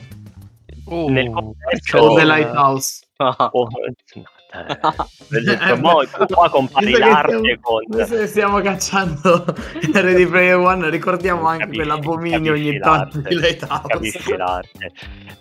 [0.85, 3.03] Uh, nel O complesso, The Lighthouse.
[3.17, 3.67] oh,
[4.15, 4.23] no,
[5.29, 5.79] dai.
[5.79, 9.45] Mo tu qua compari l'arte stiamo- con stiamo cacciando
[9.93, 13.81] Ready Player One, ricordiamo anche Capisci- quell'abominio ogni tanto di Lighthouse.
[13.87, 14.91] capisci l'arte.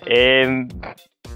[0.05, 0.66] Ehm,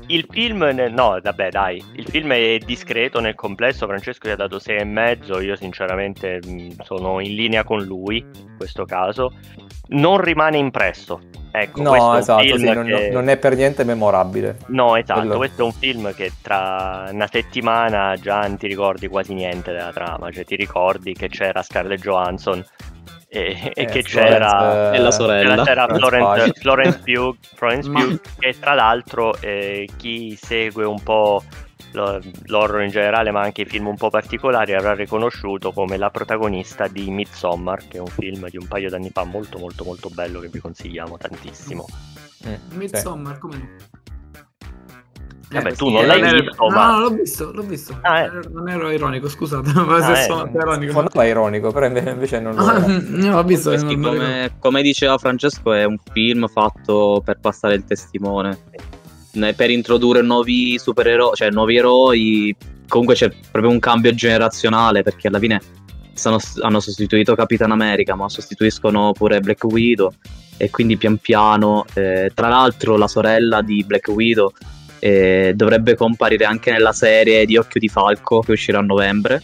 [0.08, 3.86] il film, no, vabbè, dai, il film è discreto nel complesso.
[3.86, 5.40] Francesco gli ha dato 6 e mezzo.
[5.40, 9.32] Io, sinceramente, mh, sono in linea con lui in questo caso.
[9.88, 11.20] Non rimane impresso.
[11.52, 14.58] Ecco, No, esatto, film sì, non, che- non è per niente memorabile.
[14.66, 19.08] No, esatto, Quello- questo è un film che tra una settimana già non ti ricordi
[19.08, 22.62] quasi niente della trama, cioè ti ricordi che c'era Scarlett Johansson
[23.28, 25.64] e, e Eh, che c'era, E la eh, sorella.
[25.64, 27.36] c'era Florence Florence, Pugh.
[27.54, 31.42] Florence Pugh, che tra l'altro eh, chi segue un po'
[31.92, 36.88] l'horror in generale ma anche i film un po' particolari avrà riconosciuto come la protagonista
[36.88, 40.40] di Midsommar che è un film di un paio d'anni fa molto molto molto bello
[40.40, 41.86] che vi consigliamo tantissimo
[42.38, 42.58] sì.
[42.72, 43.68] Midsommar, come no?
[45.48, 47.96] Vabbè, Eh, tu non l'hai ero- visto, no, ma- No, l'ho visto, l'ho visto.
[48.02, 48.30] Ah, eh.
[48.52, 50.22] Non ero ironico, scusate, ma se Ah, eh.
[50.24, 50.92] sono ironico.
[50.92, 52.86] Suonava ironico, però inve- invece non lo Ah, era.
[53.08, 57.74] no, ho visto Sì, non come, come diceva Francesco, è un film fatto per passare
[57.74, 58.58] il testimone.
[59.34, 62.56] Ne- Per introdurre nuovi supereroi, cioè nuovi eroi.
[62.88, 65.60] Comunque c'è proprio un cambio generazionale perché alla fine
[66.14, 70.10] sono- hanno sostituito Capitan America, ma sostituiscono pure Black Widow.
[70.56, 74.50] E quindi pian piano, eh, tra l'altro, la sorella di Black Widow
[75.06, 79.42] E dovrebbe comparire anche nella serie di Occhio di Falco che uscirà a novembre.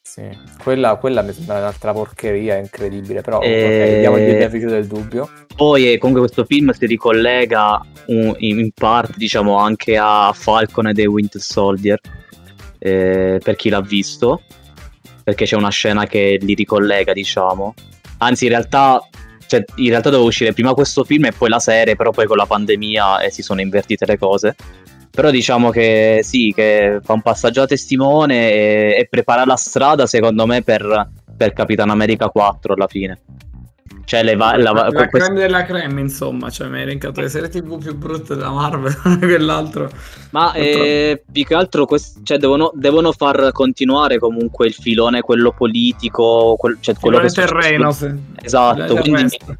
[0.00, 0.22] Sì,
[0.62, 5.28] quella, quella mi sembra un'altra porcheria incredibile, però Eh, ok, diamo il beneficio del dubbio.
[5.56, 10.88] Poi eh, comunque questo film si ricollega un- in in parte diciamo anche a Falcon
[10.88, 11.98] e The Winter Soldier
[12.78, 14.42] eh, per chi l'ha visto
[15.22, 17.72] perché c'è una scena che li ricollega diciamo
[18.18, 19.00] anzi in realtà
[19.46, 22.36] cioè, in realtà doveva uscire prima questo film e poi la serie però poi con
[22.36, 24.54] la pandemia eh, si sono invertite le cose
[25.14, 30.06] però diciamo che sì che fa un passaggio a testimone e, e prepara la strada
[30.06, 33.20] secondo me per, per Capitan America 4 alla fine
[34.04, 37.28] cioè le va- la, La, questo- creme della creme, insomma, cioè mi hai elencato le
[37.28, 39.90] serie TV più brutte della Marvel, quell'altro.
[40.30, 45.52] Ma eh, più che altro quest- cioè, devono, devono far continuare comunque il filone, quello
[45.52, 48.12] politico, quel- cioè, quello che terreno, sì.
[48.42, 49.56] Esatto, quindi resto.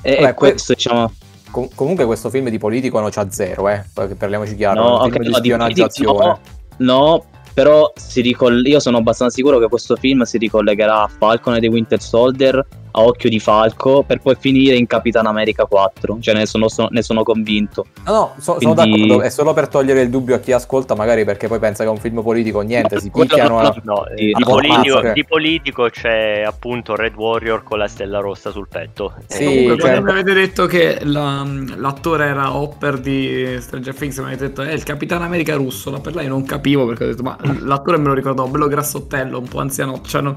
[0.00, 1.12] e, Vabbè, questo diciamo
[1.50, 3.84] Com- comunque questo film di politico non c'ha zero, eh.
[3.92, 6.40] Parliamoci chiaro, no, è un ok, film di no, di spionaggio
[6.78, 11.56] no, però si ricoll- io sono abbastanza sicuro che questo film si ricollegherà a Falcon
[11.56, 16.18] e The Winter Soldier a Occhio di Falco per poi finire in Capitan America 4,
[16.20, 17.86] cioè ne sono, so- ne sono convinto.
[18.06, 20.94] No, no, so- sono Quindi- d'accordo, è solo per togliere il dubbio a chi ascolta,
[20.94, 23.60] magari perché poi pensa che è un film politico, niente, si picchiano...
[23.60, 27.88] no, No, eh, Sì, di, no, politico, di politico c'è appunto Red Warrior con la
[27.88, 29.14] stella rossa sul petto.
[29.26, 34.18] Sì, Comunque, cioè- quando mi avete detto che la- l'attore era Hopper di Stranger Things,
[34.18, 35.90] mi avete detto, è il Capitano America russo.
[35.90, 39.38] La per lei non capivo perché ho detto, ma l'attore me lo ricordavo, bello grassottello,
[39.38, 40.00] un po' anziano.
[40.04, 40.36] Cioè, no-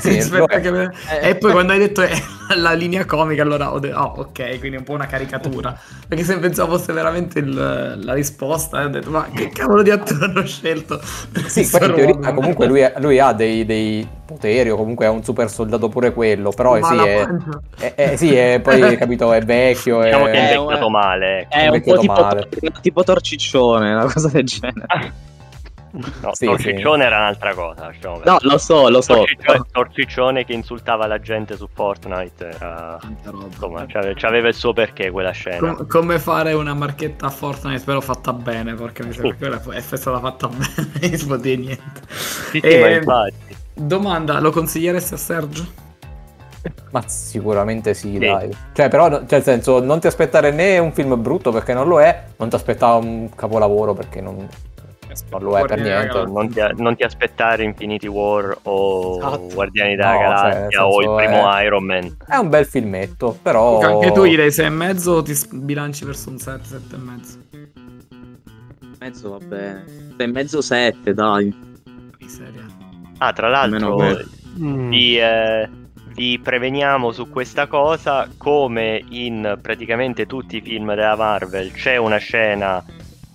[0.00, 0.60] sì, Aspetta lo è.
[0.60, 2.10] che- E poi quando hai detto è
[2.56, 5.76] la linea comica, allora ho detto, oh, ok, quindi è un po' una caricatura.
[6.06, 10.24] Perché se pensavo fosse veramente il- la risposta, ho detto, ma che cavolo di attore
[10.26, 11.00] hanno scelto?
[11.46, 15.22] Sì, poi in teoria comunque lui, lui ha dei, dei poteri o comunque è un
[15.24, 17.26] super soldato pure quello, però Ma sì, è,
[17.78, 20.06] è- è- sì, è- poi capito, è vecchio, è...
[20.06, 21.40] Diciamo che è invecchiato male.
[21.40, 21.56] ecco.
[21.56, 24.86] È un po' tipo, tipo Torciccione, una cosa del genere.
[26.20, 27.86] No, Sì, Torciccione era un'altra cosa.
[27.86, 29.14] lasciamo No, lo so, lo so.
[29.14, 32.98] Torciccione, Torciccione che insultava la gente su Fortnite era...
[33.24, 35.58] Insomma, c'ave- c'aveva il suo perché quella scena.
[35.74, 39.80] Com- come fare una marchetta a Fortnite però fatta bene porca miseria perché quella è
[39.80, 43.56] stata fatta bene non si può dire niente Sì, sì, E- ma infatti.
[43.72, 45.66] domanda lo consiglieresti a Sergio?
[46.90, 48.18] Ma sicuramente sì, Sì.
[48.18, 48.50] dai.
[48.72, 52.00] Cioè, però, cioè, nel senso, non ti aspettare né un film brutto perché non lo
[52.00, 54.46] è, non ti aspettare un capolavoro perché non,
[55.30, 56.24] non lo è per niente.
[56.26, 59.46] Non ti, non ti aspettare Infinity War o Esatto.
[59.54, 62.16] Guardiani della No, cioè, Galassia nel o il primo è- Iron Man.
[62.26, 63.80] È un bel filmetto, però...
[63.80, 67.38] Anche tu dai 6 e mezzo o ti sbilanci verso un 7, 7 e mezzo?
[68.98, 69.84] Mezzo va bene.
[70.16, 71.54] Sei mezzo sette, dai.
[72.18, 72.64] Miseria.
[73.18, 74.24] Ah, tra l'altro quello.
[74.58, 74.88] Mm.
[74.88, 75.68] vi, eh,
[76.14, 82.16] vi preveniamo su questa cosa come in praticamente tutti i film della Marvel c'è una
[82.16, 82.82] scena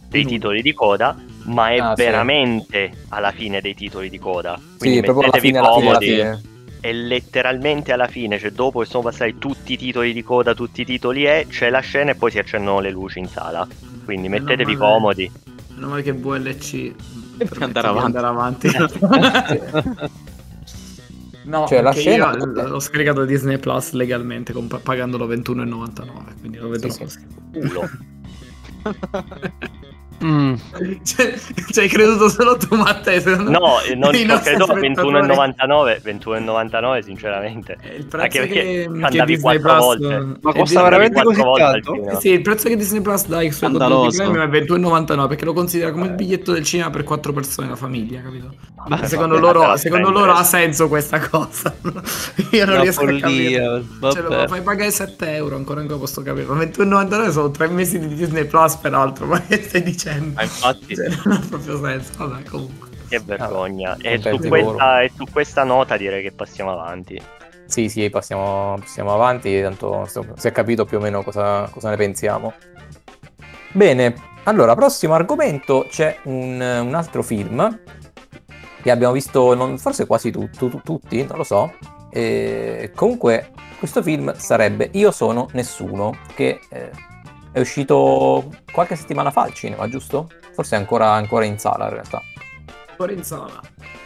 [0.10, 1.16] dei titoli di coda
[1.46, 2.04] ma è Ah, sì.
[2.04, 5.88] veramente alla fine dei titoli di coda Sì, quindi proprio alla mettetevi fine, alla fine,
[5.90, 6.42] alla comodi fine.
[6.82, 10.82] è letteralmente alla fine cioè dopo che sono passati tutti i titoli di coda tutti
[10.82, 13.68] i titoli E c'è la scena e poi si accendono le luci in sala
[14.06, 15.32] quindi mettetevi male- comodi
[15.76, 16.94] Meno male che VLC
[17.38, 18.06] permette andare avanti.
[18.18, 18.70] andare avanti.
[21.44, 26.58] No, Cioè, la scena- io l'ho scaricato da Disney Plus legalmente comp- pagandolo 21,99 quindi
[26.60, 27.20] lo vedrò Sì, sì.
[30.24, 30.54] Mm.
[31.04, 31.34] Cioè,
[31.72, 33.38] ci hai creduto solo tu Matteo.
[33.50, 38.40] No, eh, non ci ho creduto a spettatori- 21,99 21,99 sinceramente È il prezzo Anche
[38.40, 40.18] perché che, ci che andavi Disney quattro Plus volte.
[40.18, 42.20] Ma è costa Disney- veramente così tanto?
[42.20, 44.18] Sì, il prezzo che Disney Plus dà ai suoi Scandaloso.
[44.22, 47.68] contenuti premium è 21,99 perché lo considera come il biglietto del cinema per quattro persone,
[47.70, 48.54] la famiglia, capito?
[48.88, 51.76] Ma secondo vabbè, loro, secondo loro ha senso questa cosa.
[52.52, 53.22] Io non Una riesco a capire.
[53.22, 54.48] follia, Cioè, lo vabbè.
[54.48, 56.46] fai pagare 7 euro, ancora ancora posso capire.
[56.48, 59.28] Ma 21,99 sono tre mesi di Disney Plus, peraltro.
[59.28, 60.11] Ma che stai dicendo?
[60.20, 62.12] Ma infatti, Cioè, non ha proprio senso.
[62.28, 62.90] Vabbè, comunque.
[63.08, 63.90] Che vergogna.
[63.92, 67.22] Vabbè, E su, questa, e su questa nota direi che passiamo avanti.
[67.66, 71.96] Sì, sì, passiamo, passiamo avanti, tanto si è capito più o meno cosa, cosa ne
[71.96, 72.54] pensiamo.
[73.72, 77.80] Bene, allora, prossimo argomento, c'è un, un altro film
[78.82, 81.74] che abbiamo visto, non- forse quasi tu- tu- tutti, non lo so.
[82.10, 86.92] E comunque, questo film sarebbe Io sono nessuno, che eh,
[87.52, 90.30] è uscito qualche settimana fa al cinema, giusto?
[90.54, 92.22] Forse è ancora, ancora in sala in realtà,
[92.96, 93.60] Fuori in sala.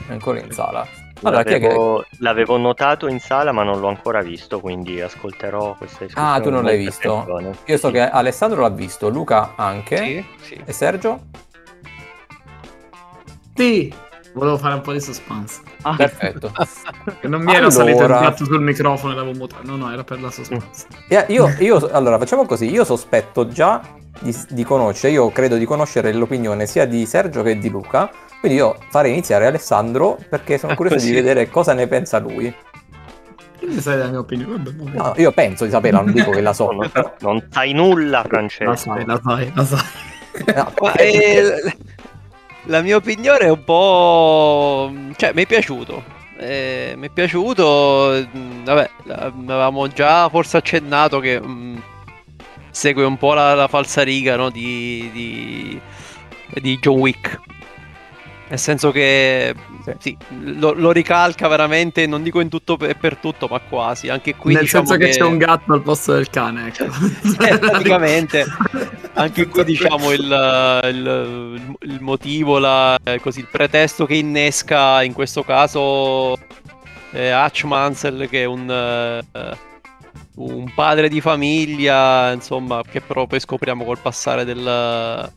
[0.08, 0.88] è ancora in sala.
[1.24, 1.68] Allora, chi è che...
[1.68, 6.36] L'avevo, l'avevo notato in sala ma non l'ho ancora visto, quindi ascolterò questa discussione.
[6.36, 7.18] Ah, tu non l'hai visto?
[7.20, 7.58] attenzione.
[7.66, 7.94] Io so Sì.
[7.94, 9.98] che Alessandro l'ha visto, Luca anche.
[9.98, 10.62] Sì, sì.
[10.66, 11.22] E Sergio?
[13.56, 13.94] Sì,
[14.36, 15.62] volevo fare un po' di suspense.
[15.82, 16.52] Ah, Perfetto.
[17.20, 19.64] Che non mi era salito il Allora- piatto sul microfono e l'avevo mutato.
[19.66, 20.86] No, no, era per la suspense.
[21.08, 22.70] E Io, io- allora, facciamo così.
[22.70, 23.82] Io sospetto già
[24.20, 28.58] di, di conoscere, io credo di conoscere l'opinione sia di Sergio che di Luca, quindi
[28.60, 32.54] io farei iniziare Alessandro perché sono curioso di vedere cosa ne pensa lui.
[33.58, 34.58] Che ne sai della mia opinione?
[34.58, 34.98] Vabbè, vabbè.
[34.98, 36.72] No, io penso di saperla, non dico che la so.
[36.72, 38.76] Non, non sai nulla, La Francesco.
[38.76, 39.80] sai, la sai, la sai.
[40.54, 41.78] No, eh,
[42.66, 44.92] la mia opinione è un po'...
[45.16, 46.14] cioè mi è piaciuto.
[46.38, 51.78] Eh, mi è piaciuto, mm, vabbè, avevamo già forse accennato che mm,
[52.72, 55.80] segue un po' la, la falsariga no, di, di,
[56.62, 57.40] di John Wick.
[58.48, 59.94] Nel senso che Sì.
[59.98, 60.18] sì,
[60.60, 64.08] lo, lo ricalca veramente, non dico in tutto e per tutto, ma quasi.
[64.10, 66.86] Anche qui Nel diciamo senso che, c'è un gatto al posto del cane, ecco.
[67.44, 68.46] Eh, praticamente.
[69.14, 75.42] Anche qui diciamo il, il- il motivo, la- così, il pretesto che innesca in questo
[75.44, 76.38] caso
[77.12, 79.58] eh, Hutch Mansell che è un, eh,
[80.36, 85.32] un padre di famiglia, insomma, che però poi scopriamo col passare del,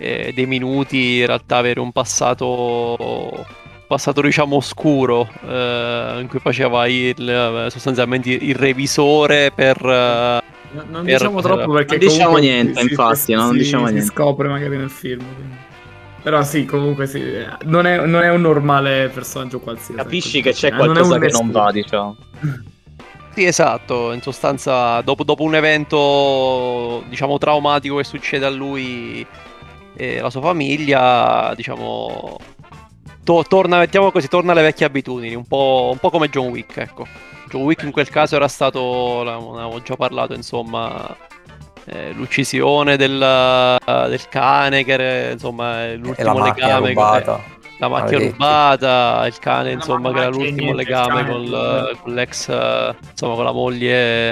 [0.00, 3.44] eh, dei minuti in realtà avere un passato
[3.86, 10.84] passato diciamo oscuro eh, in cui faceva il, eh, sostanzialmente il revisore per eh, No,
[10.88, 13.92] non Per- diciamo troppo perché Non diciamo niente, si- infatti, si- non si- diciamo si
[13.94, 14.12] niente.
[14.12, 15.18] scopre magari nel film.
[15.34, 15.56] quindi.
[16.22, 17.20] Però sì, comunque sì,
[17.64, 19.94] non è, non è un normale personaggio qualsiasi.
[19.94, 20.48] Capisci ecco.
[20.50, 22.16] che c'è Eh, non qualcosa un che non va, diciamo.
[23.34, 29.24] Sì, esatto, in sostanza dopo, dopo un evento diciamo traumatico che succede a lui
[29.96, 32.36] e alla sua famiglia, diciamo
[33.24, 36.76] to- torna, mettiamo così, torna alle vecchie abitudini, un po', un po' come John Wick,
[36.78, 37.06] ecco.
[37.48, 41.16] John Wick in quel caso era stato, ne avevo già parlato, insomma,
[41.84, 46.88] eh, l'uccisione del, del cane, che era, insomma, è la l'ultimo legame.
[46.88, 47.58] rubata.
[47.78, 48.30] La macchina Maledetti.
[48.32, 53.44] rubata, il cane, La insomma, che era l'ultimo legame col- con l'ex, eh, insomma, con
[53.44, 54.28] la moglie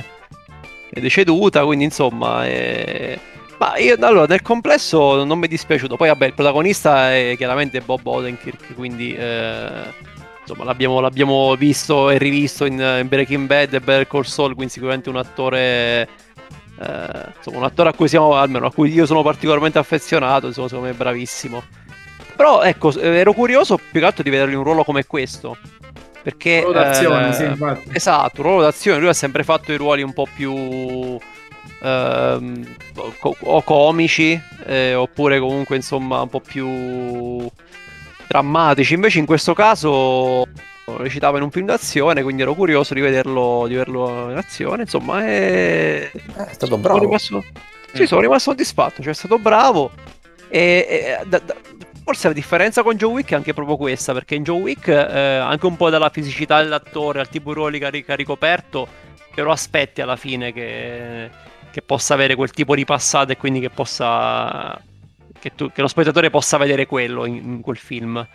[0.90, 2.46] è deceduta, quindi insomma...
[2.46, 3.18] eh,
[3.58, 5.96] Ma io, allora, nel complesso non mi è dispiaciuto.
[5.96, 9.14] Poi, vabbè, il protagonista è chiaramente Bob Odenkirk, quindi...
[9.14, 10.16] eh,
[10.50, 14.72] Insomma, l'abbiamo, l'abbiamo visto e rivisto in, in Breaking Bad e Better Call Saul, quindi
[14.72, 16.08] sicuramente un attore...
[16.80, 20.68] eh, insomma, un attore a cui siamo, almeno a cui io sono particolarmente affezionato, insomma,
[20.68, 21.62] secondo me è bravissimo.
[22.34, 25.54] Però ecco, ero curioso più che altro di vederlo in un ruolo come questo.
[26.22, 26.60] Perché...
[26.62, 27.90] Ruolo d'azione, eh, sì, infatti.
[27.92, 29.00] Esatto, un ruolo d'azione.
[29.00, 31.18] Lui ha sempre fatto i ruoli un po' più...
[31.82, 32.76] ehm,
[33.40, 37.46] o comici, eh, oppure comunque insomma un po' più
[38.26, 38.94] drammatici.
[38.94, 40.44] Invece in questo caso
[40.98, 44.82] recitava in un film d'azione, quindi ero curioso di vederlo, di vederlo in azione.
[44.82, 46.98] Insomma, è, Eh, è stato sono bravo.
[47.00, 47.44] rimasto,
[47.92, 49.90] sì, sono rimasto soddisfatto, cioè è stato bravo.
[50.48, 51.54] E, e- da- da-
[52.02, 55.18] forse la differenza con Joe Wick è anche proprio questa, perché in Joe Wick, eh,
[55.36, 58.16] anche un po' dalla fisicità dell'attore, al tipo di ruoli che ha ri- che ha
[58.16, 58.88] ricoperto,
[59.34, 61.28] però aspetti alla fine che,
[61.78, 64.80] che possa avere quel tipo di passato e quindi che possa...
[65.40, 68.26] Che, tu- che lo spettatore possa vedere quello in, in quel film.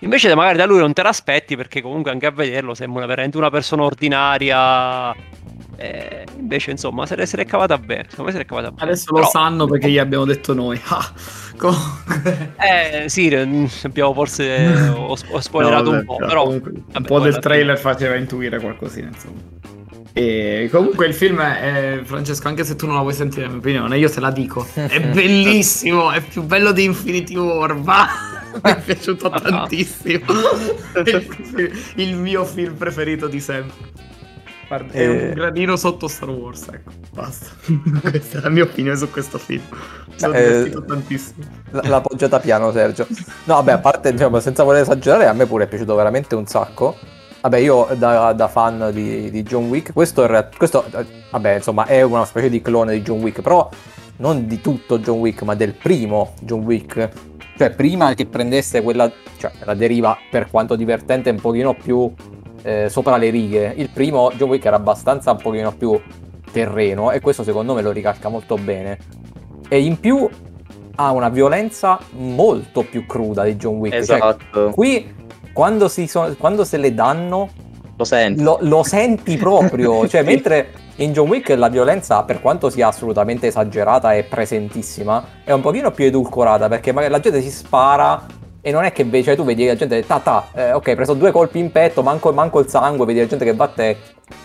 [0.00, 3.50] Invece magari da lui non te l'aspetti perché comunque anche a vederlo sembra veramente una
[3.50, 5.12] persona ordinaria.
[5.76, 8.04] Eh, invece insomma se l'è, se l'è cavata bene.
[8.08, 8.82] Secondo me se l'è cavata bene.
[8.84, 10.80] Adesso lo Però- sanno perché gli abbiamo detto noi.
[10.86, 11.12] Ah,
[11.56, 12.54] comunque...
[12.58, 13.32] Eh sì,
[13.84, 17.14] abbiamo forse ho, ho spoilerato No, un vabbè, po', però però comunque un vabbè, po'
[17.18, 19.40] poi del trailer faceva intuire qualcosina, insomma.
[20.16, 23.58] E comunque il film è, Francesco, anche se tu non la vuoi sentire la mia
[23.58, 24.64] opinione, io te la dico.
[24.72, 28.06] È bellissimo, è più bello di Infinity War, va!
[28.62, 30.24] Mi è piaciuto tantissimo.
[31.04, 33.74] Il, il mio film preferito di sempre.
[34.68, 35.26] Guarda, è Eh.
[35.28, 37.46] un gradino sotto Star Wars, ecco, basta.
[38.08, 39.62] Questa è la mia opinione su questo film.
[40.06, 41.44] Mi sono Eh, divertito tantissimo.
[41.72, 43.06] L- L'ha appoggiata piano Sergio.
[43.44, 46.46] No, vabbè, a parte, diciamo, senza voler esagerare, a me pure è piaciuto veramente un
[46.46, 46.96] sacco.
[47.44, 50.82] Vabbè, io da, da fan di, di John Wick, questo, realtà- questo,
[51.30, 53.68] vabbè, insomma, è una specie di clone di John Wick, però
[54.16, 57.06] non di tutto John Wick, ma del primo John Wick.
[57.58, 62.10] Cioè, prima che prendesse quella, cioè, la deriva, per quanto divertente, un pochino più
[62.62, 63.74] eh, sopra le righe.
[63.76, 66.00] Il primo John Wick era abbastanza un pochino più
[66.50, 68.98] terreno e questo secondo me lo ricalca molto bene.
[69.68, 70.26] E in più
[70.94, 74.02] ha una violenza molto più cruda di John Wick.
[74.02, 75.22] Cioè, Esatto, qui
[75.54, 77.48] quando, si so- quando se le danno
[77.96, 78.42] lo senti.
[78.42, 80.06] lo, lo senti proprio.
[80.10, 85.52] cioè, mentre in John Wick la violenza, per quanto sia assolutamente esagerata e presentissima, è
[85.52, 88.26] un pochino più edulcorata perché magari la gente si spara.
[88.66, 91.12] E non è che ve- cioè, tu vedi la gente, ta ta, eh, ok, preso
[91.12, 93.96] due colpi in petto, manco, manco il sangue, vedi la gente che va, a te-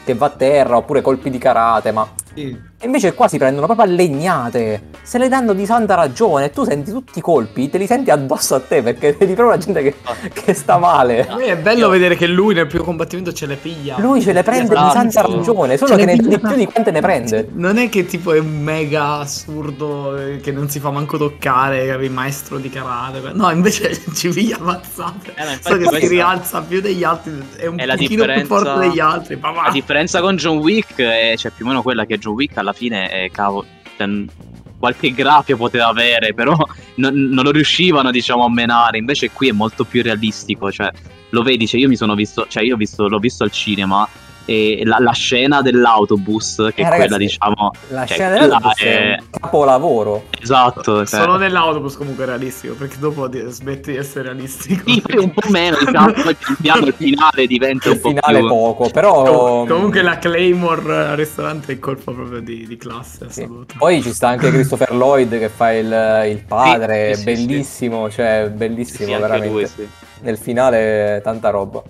[0.04, 2.54] che va a terra, oppure colpi di karate, ma Sì.
[2.82, 6.50] E invece qua si prendono proprio a legnate, se le danno di santa ragione, e
[6.52, 9.58] tu senti tutti i colpi, te li senti addosso a te perché vedi proprio la
[9.58, 9.96] gente che,
[10.32, 11.28] che sta male.
[11.28, 13.98] A me è bello vedere che lui nel primo combattimento ce le piglia.
[14.00, 14.92] Lui ce le prende di Esatto.
[14.94, 17.50] santa ragione, solo Ce che ne dà di piglia- più di quante ne prende.
[17.52, 21.82] Non è che tipo è un mega assurdo eh, che non si fa manco toccare,
[21.82, 23.20] è il maestro di karate.
[23.34, 25.34] No, invece ci piglia ammazzate.
[25.36, 28.80] Eh, ma So che si rialza più degli altri, è un È pochino più forte
[28.80, 29.36] degli altri.
[29.36, 29.64] Ma va.
[29.64, 32.68] La differenza con John Wick è cioè, più o meno quella che John Wick alla
[32.74, 33.66] fine è cavolo.
[33.98, 34.30] cioè,
[34.78, 36.56] qualche graffio poteva avere, però
[36.96, 38.98] non, non lo riuscivano, diciamo, a menare.
[38.98, 40.72] Invece qui è molto più realistico.
[40.72, 40.92] Cioè,
[41.30, 44.08] lo vedi, cioè, io mi sono visto, cioè, io visto, l'ho visto al cinema.
[44.50, 47.72] E la, la scena dell'autobus, che Eh, è ragazzi, quella, diciamo.
[47.90, 50.24] La cioè, scena dell'autobus è un capolavoro.
[50.42, 51.06] Esatto.
[51.06, 54.90] Cioè, Solo nell'autobus comunque è realistico, perché dopo di- smetti di essere realistico.
[54.90, 56.14] sì, un po' meno, diciamo,
[56.62, 58.48] piano il finale diventa Il un po' finale più...
[58.48, 59.24] poco, però...
[59.24, 63.48] Com- Comunque la Claymore al ristorante è il colpo proprio di, di classe Sì.
[63.78, 68.10] Poi ci sta anche Christopher Lloyd che fa il, il padre, Sì, sì, sì, bellissimo,
[68.10, 69.48] cioè bellissimo veramente.
[69.48, 69.88] lui, sì.
[70.22, 71.84] Nel finale tanta roba.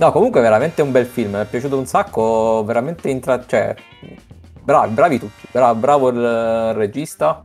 [0.00, 3.44] No, comunque veramente un bel film, mi è piaciuto un sacco, veramente intra...
[3.44, 3.74] cioè
[4.62, 7.44] bravi, bravi tutti, Bra- bravo il regista,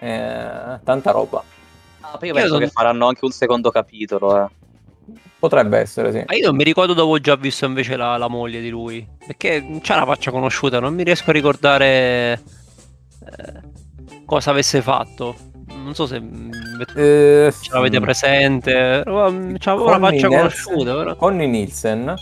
[0.00, 1.44] eh, tanta roba.
[2.00, 4.48] Ah, poi io Io penso non- che faranno anche un secondo capitolo, eh.
[5.38, 6.24] Potrebbe essere, sì.
[6.26, 9.06] Ma io non mi ricordo dove ho già visto invece la, la moglie di lui.
[9.24, 13.60] Perché c'è una faccia conosciuta, non mi riesco a ricordare eh,
[14.24, 15.36] cosa avesse fatto.
[15.86, 16.50] Non so se mm,
[16.96, 19.04] Eh, ce l'avete presente.
[19.08, 20.94] mm, C'avevo una Connie faccia Nielsen- conosciuta.
[20.96, 21.14] però.
[21.16, 22.08] Connie Nielsen.
[22.08, 22.16] ha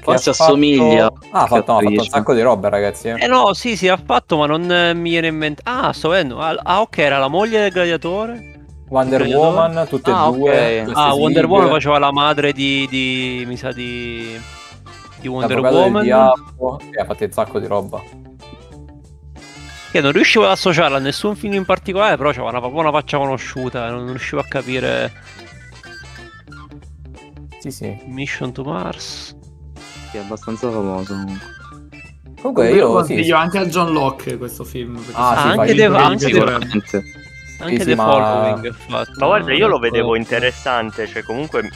[0.00, 1.12] fatto- assomiglia.
[1.30, 3.08] Ah, ha fatto, no, ha fatto un sacco di roba, ragazzi.
[3.08, 3.16] eh.
[3.22, 5.60] Eh no, sì, sì, ha fatto, ma non eh, mi viene in mente.
[5.64, 6.38] Ah, sto vedendo.
[6.40, 8.52] Ah, ok, era la moglie del gladiatore.
[8.88, 9.46] Wonder Gladiatore?
[9.48, 10.82] Woman, tutte Ah, e due.
[10.84, 11.54] queste Ah, Wonder fighe.
[11.54, 12.86] Woman faceva la madre di.
[12.88, 14.38] di mi sa di.
[15.20, 16.02] di Wonder Woman.
[16.02, 18.00] diavolo, e ha fatto un sacco di roba.
[19.94, 23.16] Che non riuscivo ad associarla a nessun film in particolare, però c'aveva una, una faccia
[23.16, 23.88] conosciuta.
[23.90, 25.12] Non riuscivo a capire.
[27.60, 27.96] Sì, sì.
[28.06, 29.36] Mission to Mars.
[30.10, 31.46] Sì, è abbastanza famoso comunque.
[32.40, 34.94] Comunque Io io consiglio sì, anche a John Locke questo film.
[34.96, 37.02] perché Ah, sì, anche The, anche The- Sicuramente.
[37.60, 38.74] anche sì, The ma- Following.
[38.88, 41.70] Ma guarda, io lo vedevo interessante, cioè comunque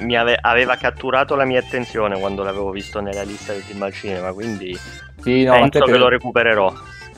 [0.00, 3.94] mi ave- aveva catturato la mia attenzione quando l'avevo visto nella lista dei film al
[3.94, 4.78] cinema, quindi
[5.22, 6.70] sì, no, penso che pi- lo recupererò.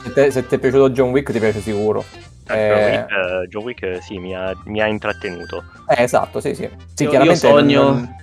[0.05, 2.03] Se, te- se ti è piaciuto John Wick ti piace sicuro.
[2.45, 5.63] John Eh, Wick, eh, John Wick, eh, sì, mi ha, mi ha intrattenuto.
[5.89, 6.69] eh, esatto, sì, sì.
[6.93, 8.15] Sì, Io- chiaramente io sogno- Non,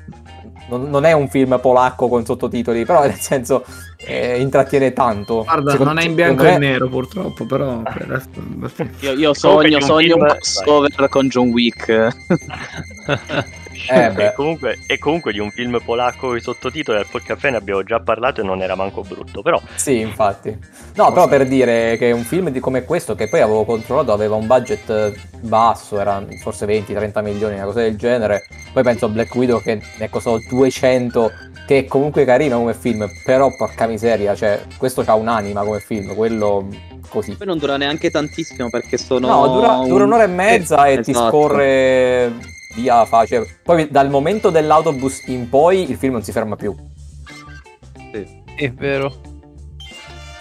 [0.69, 3.65] non- non è un film polacco con sottotitoli, però nel senso
[3.97, 5.43] eh, intrattiene tanto.
[5.43, 8.41] Guarda, Secondo- non è in bianco e me- nero purtroppo, però per resto.
[9.01, 12.09] Io, io sogno, sogno un crossover con John Wick.
[13.89, 17.57] Eh, e, comunque, e comunque di un film polacco con i sottotitoli al Caffè ne
[17.57, 20.57] abbiamo già parlato e non era manco brutto, però Sì, infatti.
[20.95, 24.35] No, però per dire che un film di- come questo, che poi avevo controllato, aveva
[24.37, 28.47] un budget eh, basso, era forse 20-30 milioni, una cosa del genere.
[28.73, 31.31] Poi penso a Black Widow che ne costò 200,
[31.67, 36.15] che è comunque carino come film, però porca miseria, cioè, questo c'ha un'anima come film,
[36.15, 36.69] quello
[37.09, 37.35] così.
[37.37, 39.29] Poi non dura neanche tantissimo perché sono.
[39.29, 41.29] No, dura, dura un'ora e mezza e ti Esatto.
[41.29, 42.33] scorre
[42.75, 43.47] via facile.
[43.63, 46.75] Poi dal momento dell'autobus in poi il film non si ferma più.
[48.55, 49.31] È vero.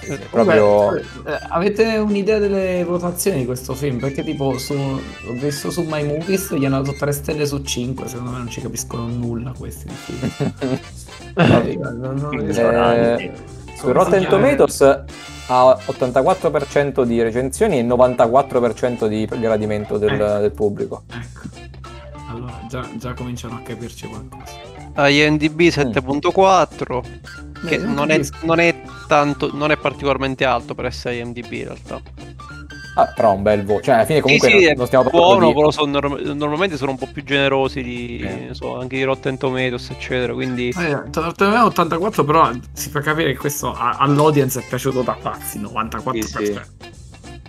[0.02, 0.96] Sì, sì, proprio...
[0.96, 1.04] Eh,
[1.50, 4.00] avete un'idea delle votazioni di questo film?
[4.00, 8.08] Perché tipo su, ho visto su My Movies gli hanno dato 3 stelle su 5,
[8.08, 10.80] secondo me non ci capiscono nulla questi film.
[11.34, 13.32] Eh, non- non a- Eh,
[13.78, 20.40] su Rotten Tomatoes ha 84% di recensioni e 94% di gradimento del, Ecco.
[20.40, 21.04] del pubblico.
[21.08, 21.40] Ecco.
[22.72, 25.10] Già, già cominciano a capirci qualcosa.
[25.10, 27.02] IMDb 7.4.
[27.68, 29.50] Che Eh, non non è, non è tanto.
[29.54, 32.02] Non è particolarmente alto per essere IMDb in realtà.
[32.96, 33.82] Ah, però un bel voto.
[33.84, 35.54] Cioè, alla fine comunque sì, sì, non, stiamo buono, di...
[35.54, 38.50] però sono norm- normalmente sono un po' più generosi di, Eh.
[38.54, 40.34] so, anche di Rotten Tomatoes, eccetera.
[40.34, 41.04] Quindi Eh, a
[41.50, 46.22] me 84 però si fa capire che questo a- all'audience è piaciuto da pazzi, 94%.
[46.22, 46.60] Sì, sì.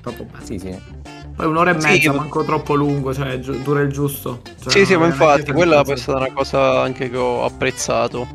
[0.00, 0.44] Troppo bello.
[0.44, 1.01] Sì, sì.
[1.42, 4.40] Poi un'ora e Sì, mezza, io- manco troppo lungo, cioè giu- dura il giusto.
[4.62, 8.28] Cioè, sì, sì, ma infatti quella è stata una cosa anche che ho apprezzato.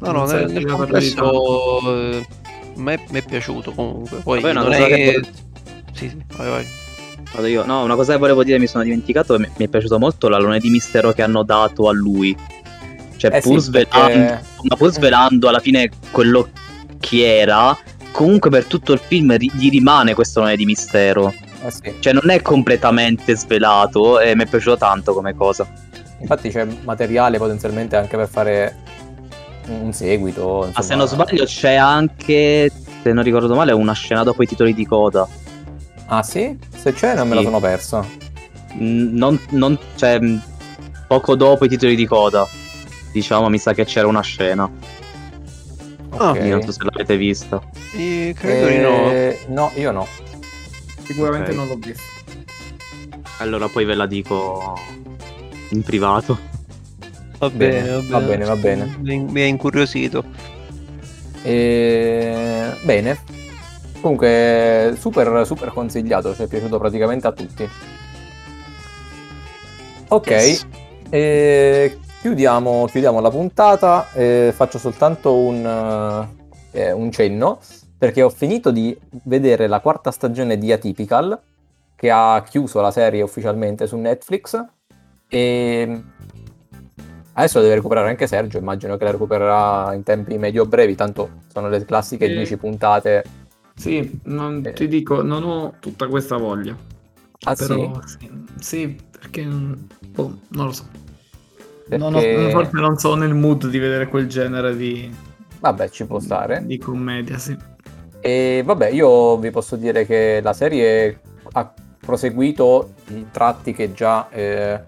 [0.00, 1.80] No, no, Non nel, nel complesso
[2.10, 2.26] eh,
[2.76, 4.18] mi è piaciuto comunque.
[4.18, 5.28] Poi Vabbè, non è che volevo-
[5.92, 6.66] Sì, sì, vai, vai.
[7.32, 7.64] Vado io.
[7.64, 9.38] No, una cosa che volevo dire, mi sono dimenticato.
[9.38, 12.36] Mi, mi è piaciuto molto l'alone di mistero che hanno dato a lui.
[13.16, 16.48] Cioè, Eh pur sì, svelando, perché- ma pur svelando alla fine quello
[17.00, 17.76] che era,
[18.10, 21.32] comunque per tutto il film ri- gli rimane questo alone di mistero.
[21.62, 21.94] Eh sì.
[22.00, 25.66] Cioè, non è completamente svelato e mi è piaciuto tanto come cosa.
[26.18, 28.76] Infatti c'è materiale potenzialmente anche per fare
[29.68, 30.58] un seguito.
[30.60, 30.82] Ma insomma.
[30.82, 32.70] se non sbaglio c'è anche
[33.02, 35.26] se non ricordo male, una scena dopo i titoli di coda.
[36.06, 36.56] Ah sì?
[36.76, 37.46] Se c'è non me la Sì.
[37.46, 38.04] sono persa.
[38.78, 40.18] Non, non, cioè,
[41.06, 42.46] poco dopo i titoli di coda.
[43.12, 44.68] Diciamo, mi sa che c'era una scena.
[46.16, 46.36] Ah, Ok.
[46.44, 47.60] Io non so se l'avete vista.
[47.96, 49.10] Eh, credo di no.
[49.10, 50.06] Eh, no, io no.
[51.06, 51.56] Sicuramente Ok.
[51.56, 52.02] non l'ho visto.
[53.38, 54.78] Allora poi ve la dico
[55.70, 56.38] in privato.
[57.38, 58.96] Va Bene, bene, va bene, va bene.
[59.00, 60.24] Mi, mi ha incuriosito.
[61.42, 62.74] E...
[62.82, 63.18] Bene.
[64.00, 67.68] Comunque, super, super consigliato, ci è piaciuto praticamente a tutti.
[70.08, 70.66] Ok, Yes.
[71.10, 74.08] e chiudiamo, chiudiamo la puntata.
[74.12, 76.26] e faccio soltanto un,
[76.72, 77.58] eh, un cenno
[77.98, 81.38] perché ho finito di vedere la quarta stagione di Atypical
[81.94, 84.62] che ha chiuso la serie ufficialmente su Netflix
[85.28, 86.02] e
[87.32, 91.30] adesso la deve recuperare anche Sergio, immagino che la recupererà in tempi medio brevi, tanto
[91.52, 92.32] sono le classiche Sì.
[92.34, 93.24] 10 puntate.
[93.74, 94.72] Sì, non, Eh.
[94.72, 96.74] ti dico, non ho tutta questa voglia.
[97.44, 100.84] Ah, però sì, sì, perché boh, non lo so.
[101.88, 105.14] Non ho- Perché- forse non sono nel mood di vedere quel genere di,
[105.60, 106.64] Vabbè, ci può stare.
[106.66, 107.56] di commedia, sì.
[108.26, 111.20] E vabbè, io vi posso dire che la serie
[111.52, 114.80] ha proseguito i tratti che già eh,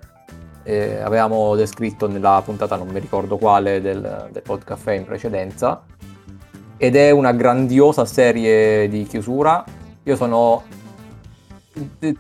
[0.65, 5.85] eh, avevamo descritto nella puntata, non mi ricordo quale, del, del podcast in precedenza.
[6.77, 9.65] Ed è una grandiosa serie di chiusura.
[10.03, 10.65] Io sono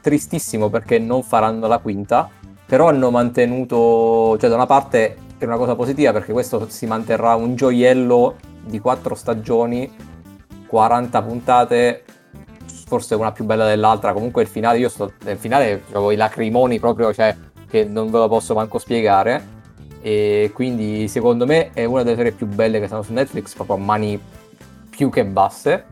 [0.01, 2.31] tristissimo perché non faranno la quinta,
[2.65, 7.35] però hanno mantenuto, cioè da una parte è una cosa positiva perché questo si manterrà
[7.35, 10.07] un gioiello di quattro stagioni
[10.69, 12.05] 40 puntate,
[12.87, 14.13] forse una più bella dell'altra.
[14.13, 17.35] Comunque il finale, io sto nel finale avevo i lacrimoni proprio, cioè
[17.69, 19.57] che non ve lo posso manco spiegare.
[20.01, 23.77] E quindi secondo me è una delle serie più belle che stanno su Netflix, proprio
[23.77, 24.21] a mani
[24.89, 25.85] più che basse.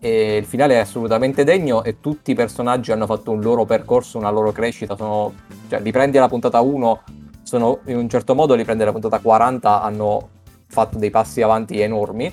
[0.00, 4.16] E il finale è assolutamente degno e tutti i personaggi hanno fatto un loro percorso,
[4.16, 4.94] una loro crescita.
[4.94, 5.34] Sono,
[5.68, 7.02] cioè, li prendi alla puntata 1,
[7.42, 10.28] sono in un certo modo, li prendi alla puntata 40, hanno
[10.68, 12.32] fatto dei passi avanti enormi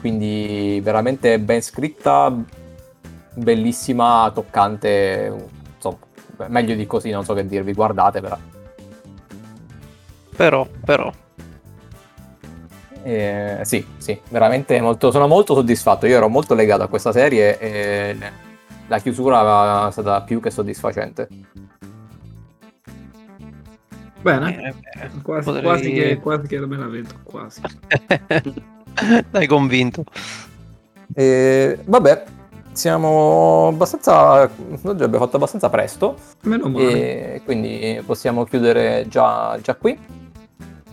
[0.00, 2.32] quindi veramente ben scritta,
[3.34, 5.98] bellissima, toccante, insomma,
[6.48, 8.38] meglio di così non so che dirvi, guardatevela.
[10.36, 11.12] Però, però.
[13.02, 17.58] Eh, sì, sì, veramente molto, sono molto soddisfatto, io ero molto legato a questa serie
[17.58, 18.16] e
[18.86, 21.28] la chiusura è stata più che soddisfacente.
[24.20, 27.60] Bene, Eh, beh, quasi, potrei- quasi che, quasi che me la vedo, quasi.
[29.30, 30.04] Dai convinto.
[31.14, 32.24] E, vabbè,
[32.72, 36.16] siamo abbastanza, oggi abbiamo fatto abbastanza presto.
[36.42, 37.34] Meno male.
[37.34, 39.98] E quindi possiamo chiudere già, già qui.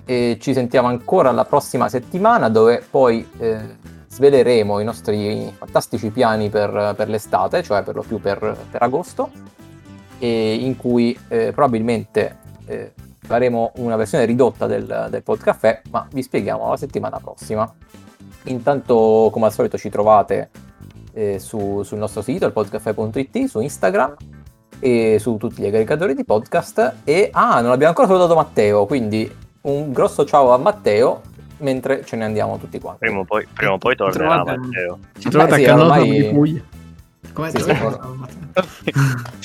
[0.05, 3.77] E ci sentiamo ancora la prossima settimana dove poi eh,
[4.07, 9.29] sveleremo i nostri fantastici piani per, per l'estate, cioè per lo più per, per agosto,
[10.19, 12.93] e in cui eh, probabilmente eh,
[13.25, 17.71] faremo una versione ridotta del, del podcast, ma vi spieghiamo la settimana prossima.
[18.43, 20.49] Intanto, come al solito, ci trovate
[21.13, 24.15] eh, su- sul nostro sito, il podcafè.it, su Instagram
[24.79, 26.95] e su tutti gli aggregatori di podcast.
[27.03, 31.21] E ah, non abbiamo ancora salutato Matteo, quindi un grosso ciao a Matteo
[31.59, 32.99] mentre ce ne andiamo tutti quanti.
[32.99, 34.99] Prima o poi, prima o poi tornerà Trovate- Matteo.
[35.17, 36.61] Ci trovate Beh, sì, a Cannotto ormai- di Puglia.
[37.33, 37.71] Come Sì, sì,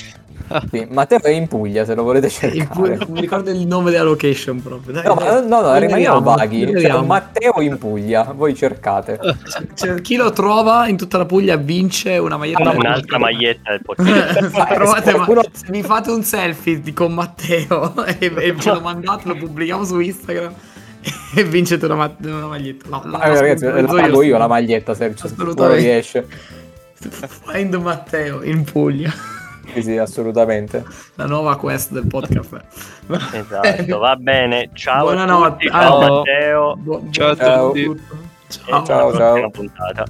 [0.71, 2.65] Sì, Matteo è in Puglia se lo volete In cercare.
[2.67, 4.93] Puglia- non mi ricordo il nome della location proprio.
[4.93, 5.47] Dai, No, dai.
[5.47, 6.63] no, no, rimaniamo vaghi.
[6.65, 9.19] Un Matteo in Puglia, voi cercate.
[9.75, 12.63] Cioè, chi lo trova in tutta la Puglia vince una maglietta.
[12.69, 14.51] del Un'altra maglietta del podcast.
[15.13, 19.83] Qualcuno- mi fate un selfie di- con Matteo e, e ce lo mandate, lo pubblichiamo
[19.83, 20.53] su Instagram
[21.35, 22.87] e vincete una, ma- una maglietta.
[22.89, 24.49] La, la- Ah, ragazzi, la pago io la sì.
[24.49, 26.27] maglietta se non riesce.
[26.99, 29.11] Find Matteo in Puglia.
[29.73, 30.83] Sì, sì, assolutamente.
[31.15, 32.63] La nuova quest del podcast.
[33.33, 34.69] Esatto, va bene.
[34.73, 35.45] Ciao Buonanotte.
[35.45, 35.99] a tutti, ciao.
[35.99, 36.75] Matteo.
[36.77, 37.35] Bu- Ciao a
[37.69, 38.01] tutti.
[38.47, 38.83] Ciao.
[38.85, 39.49] Ciao, ciao.
[39.49, 40.05] puntata.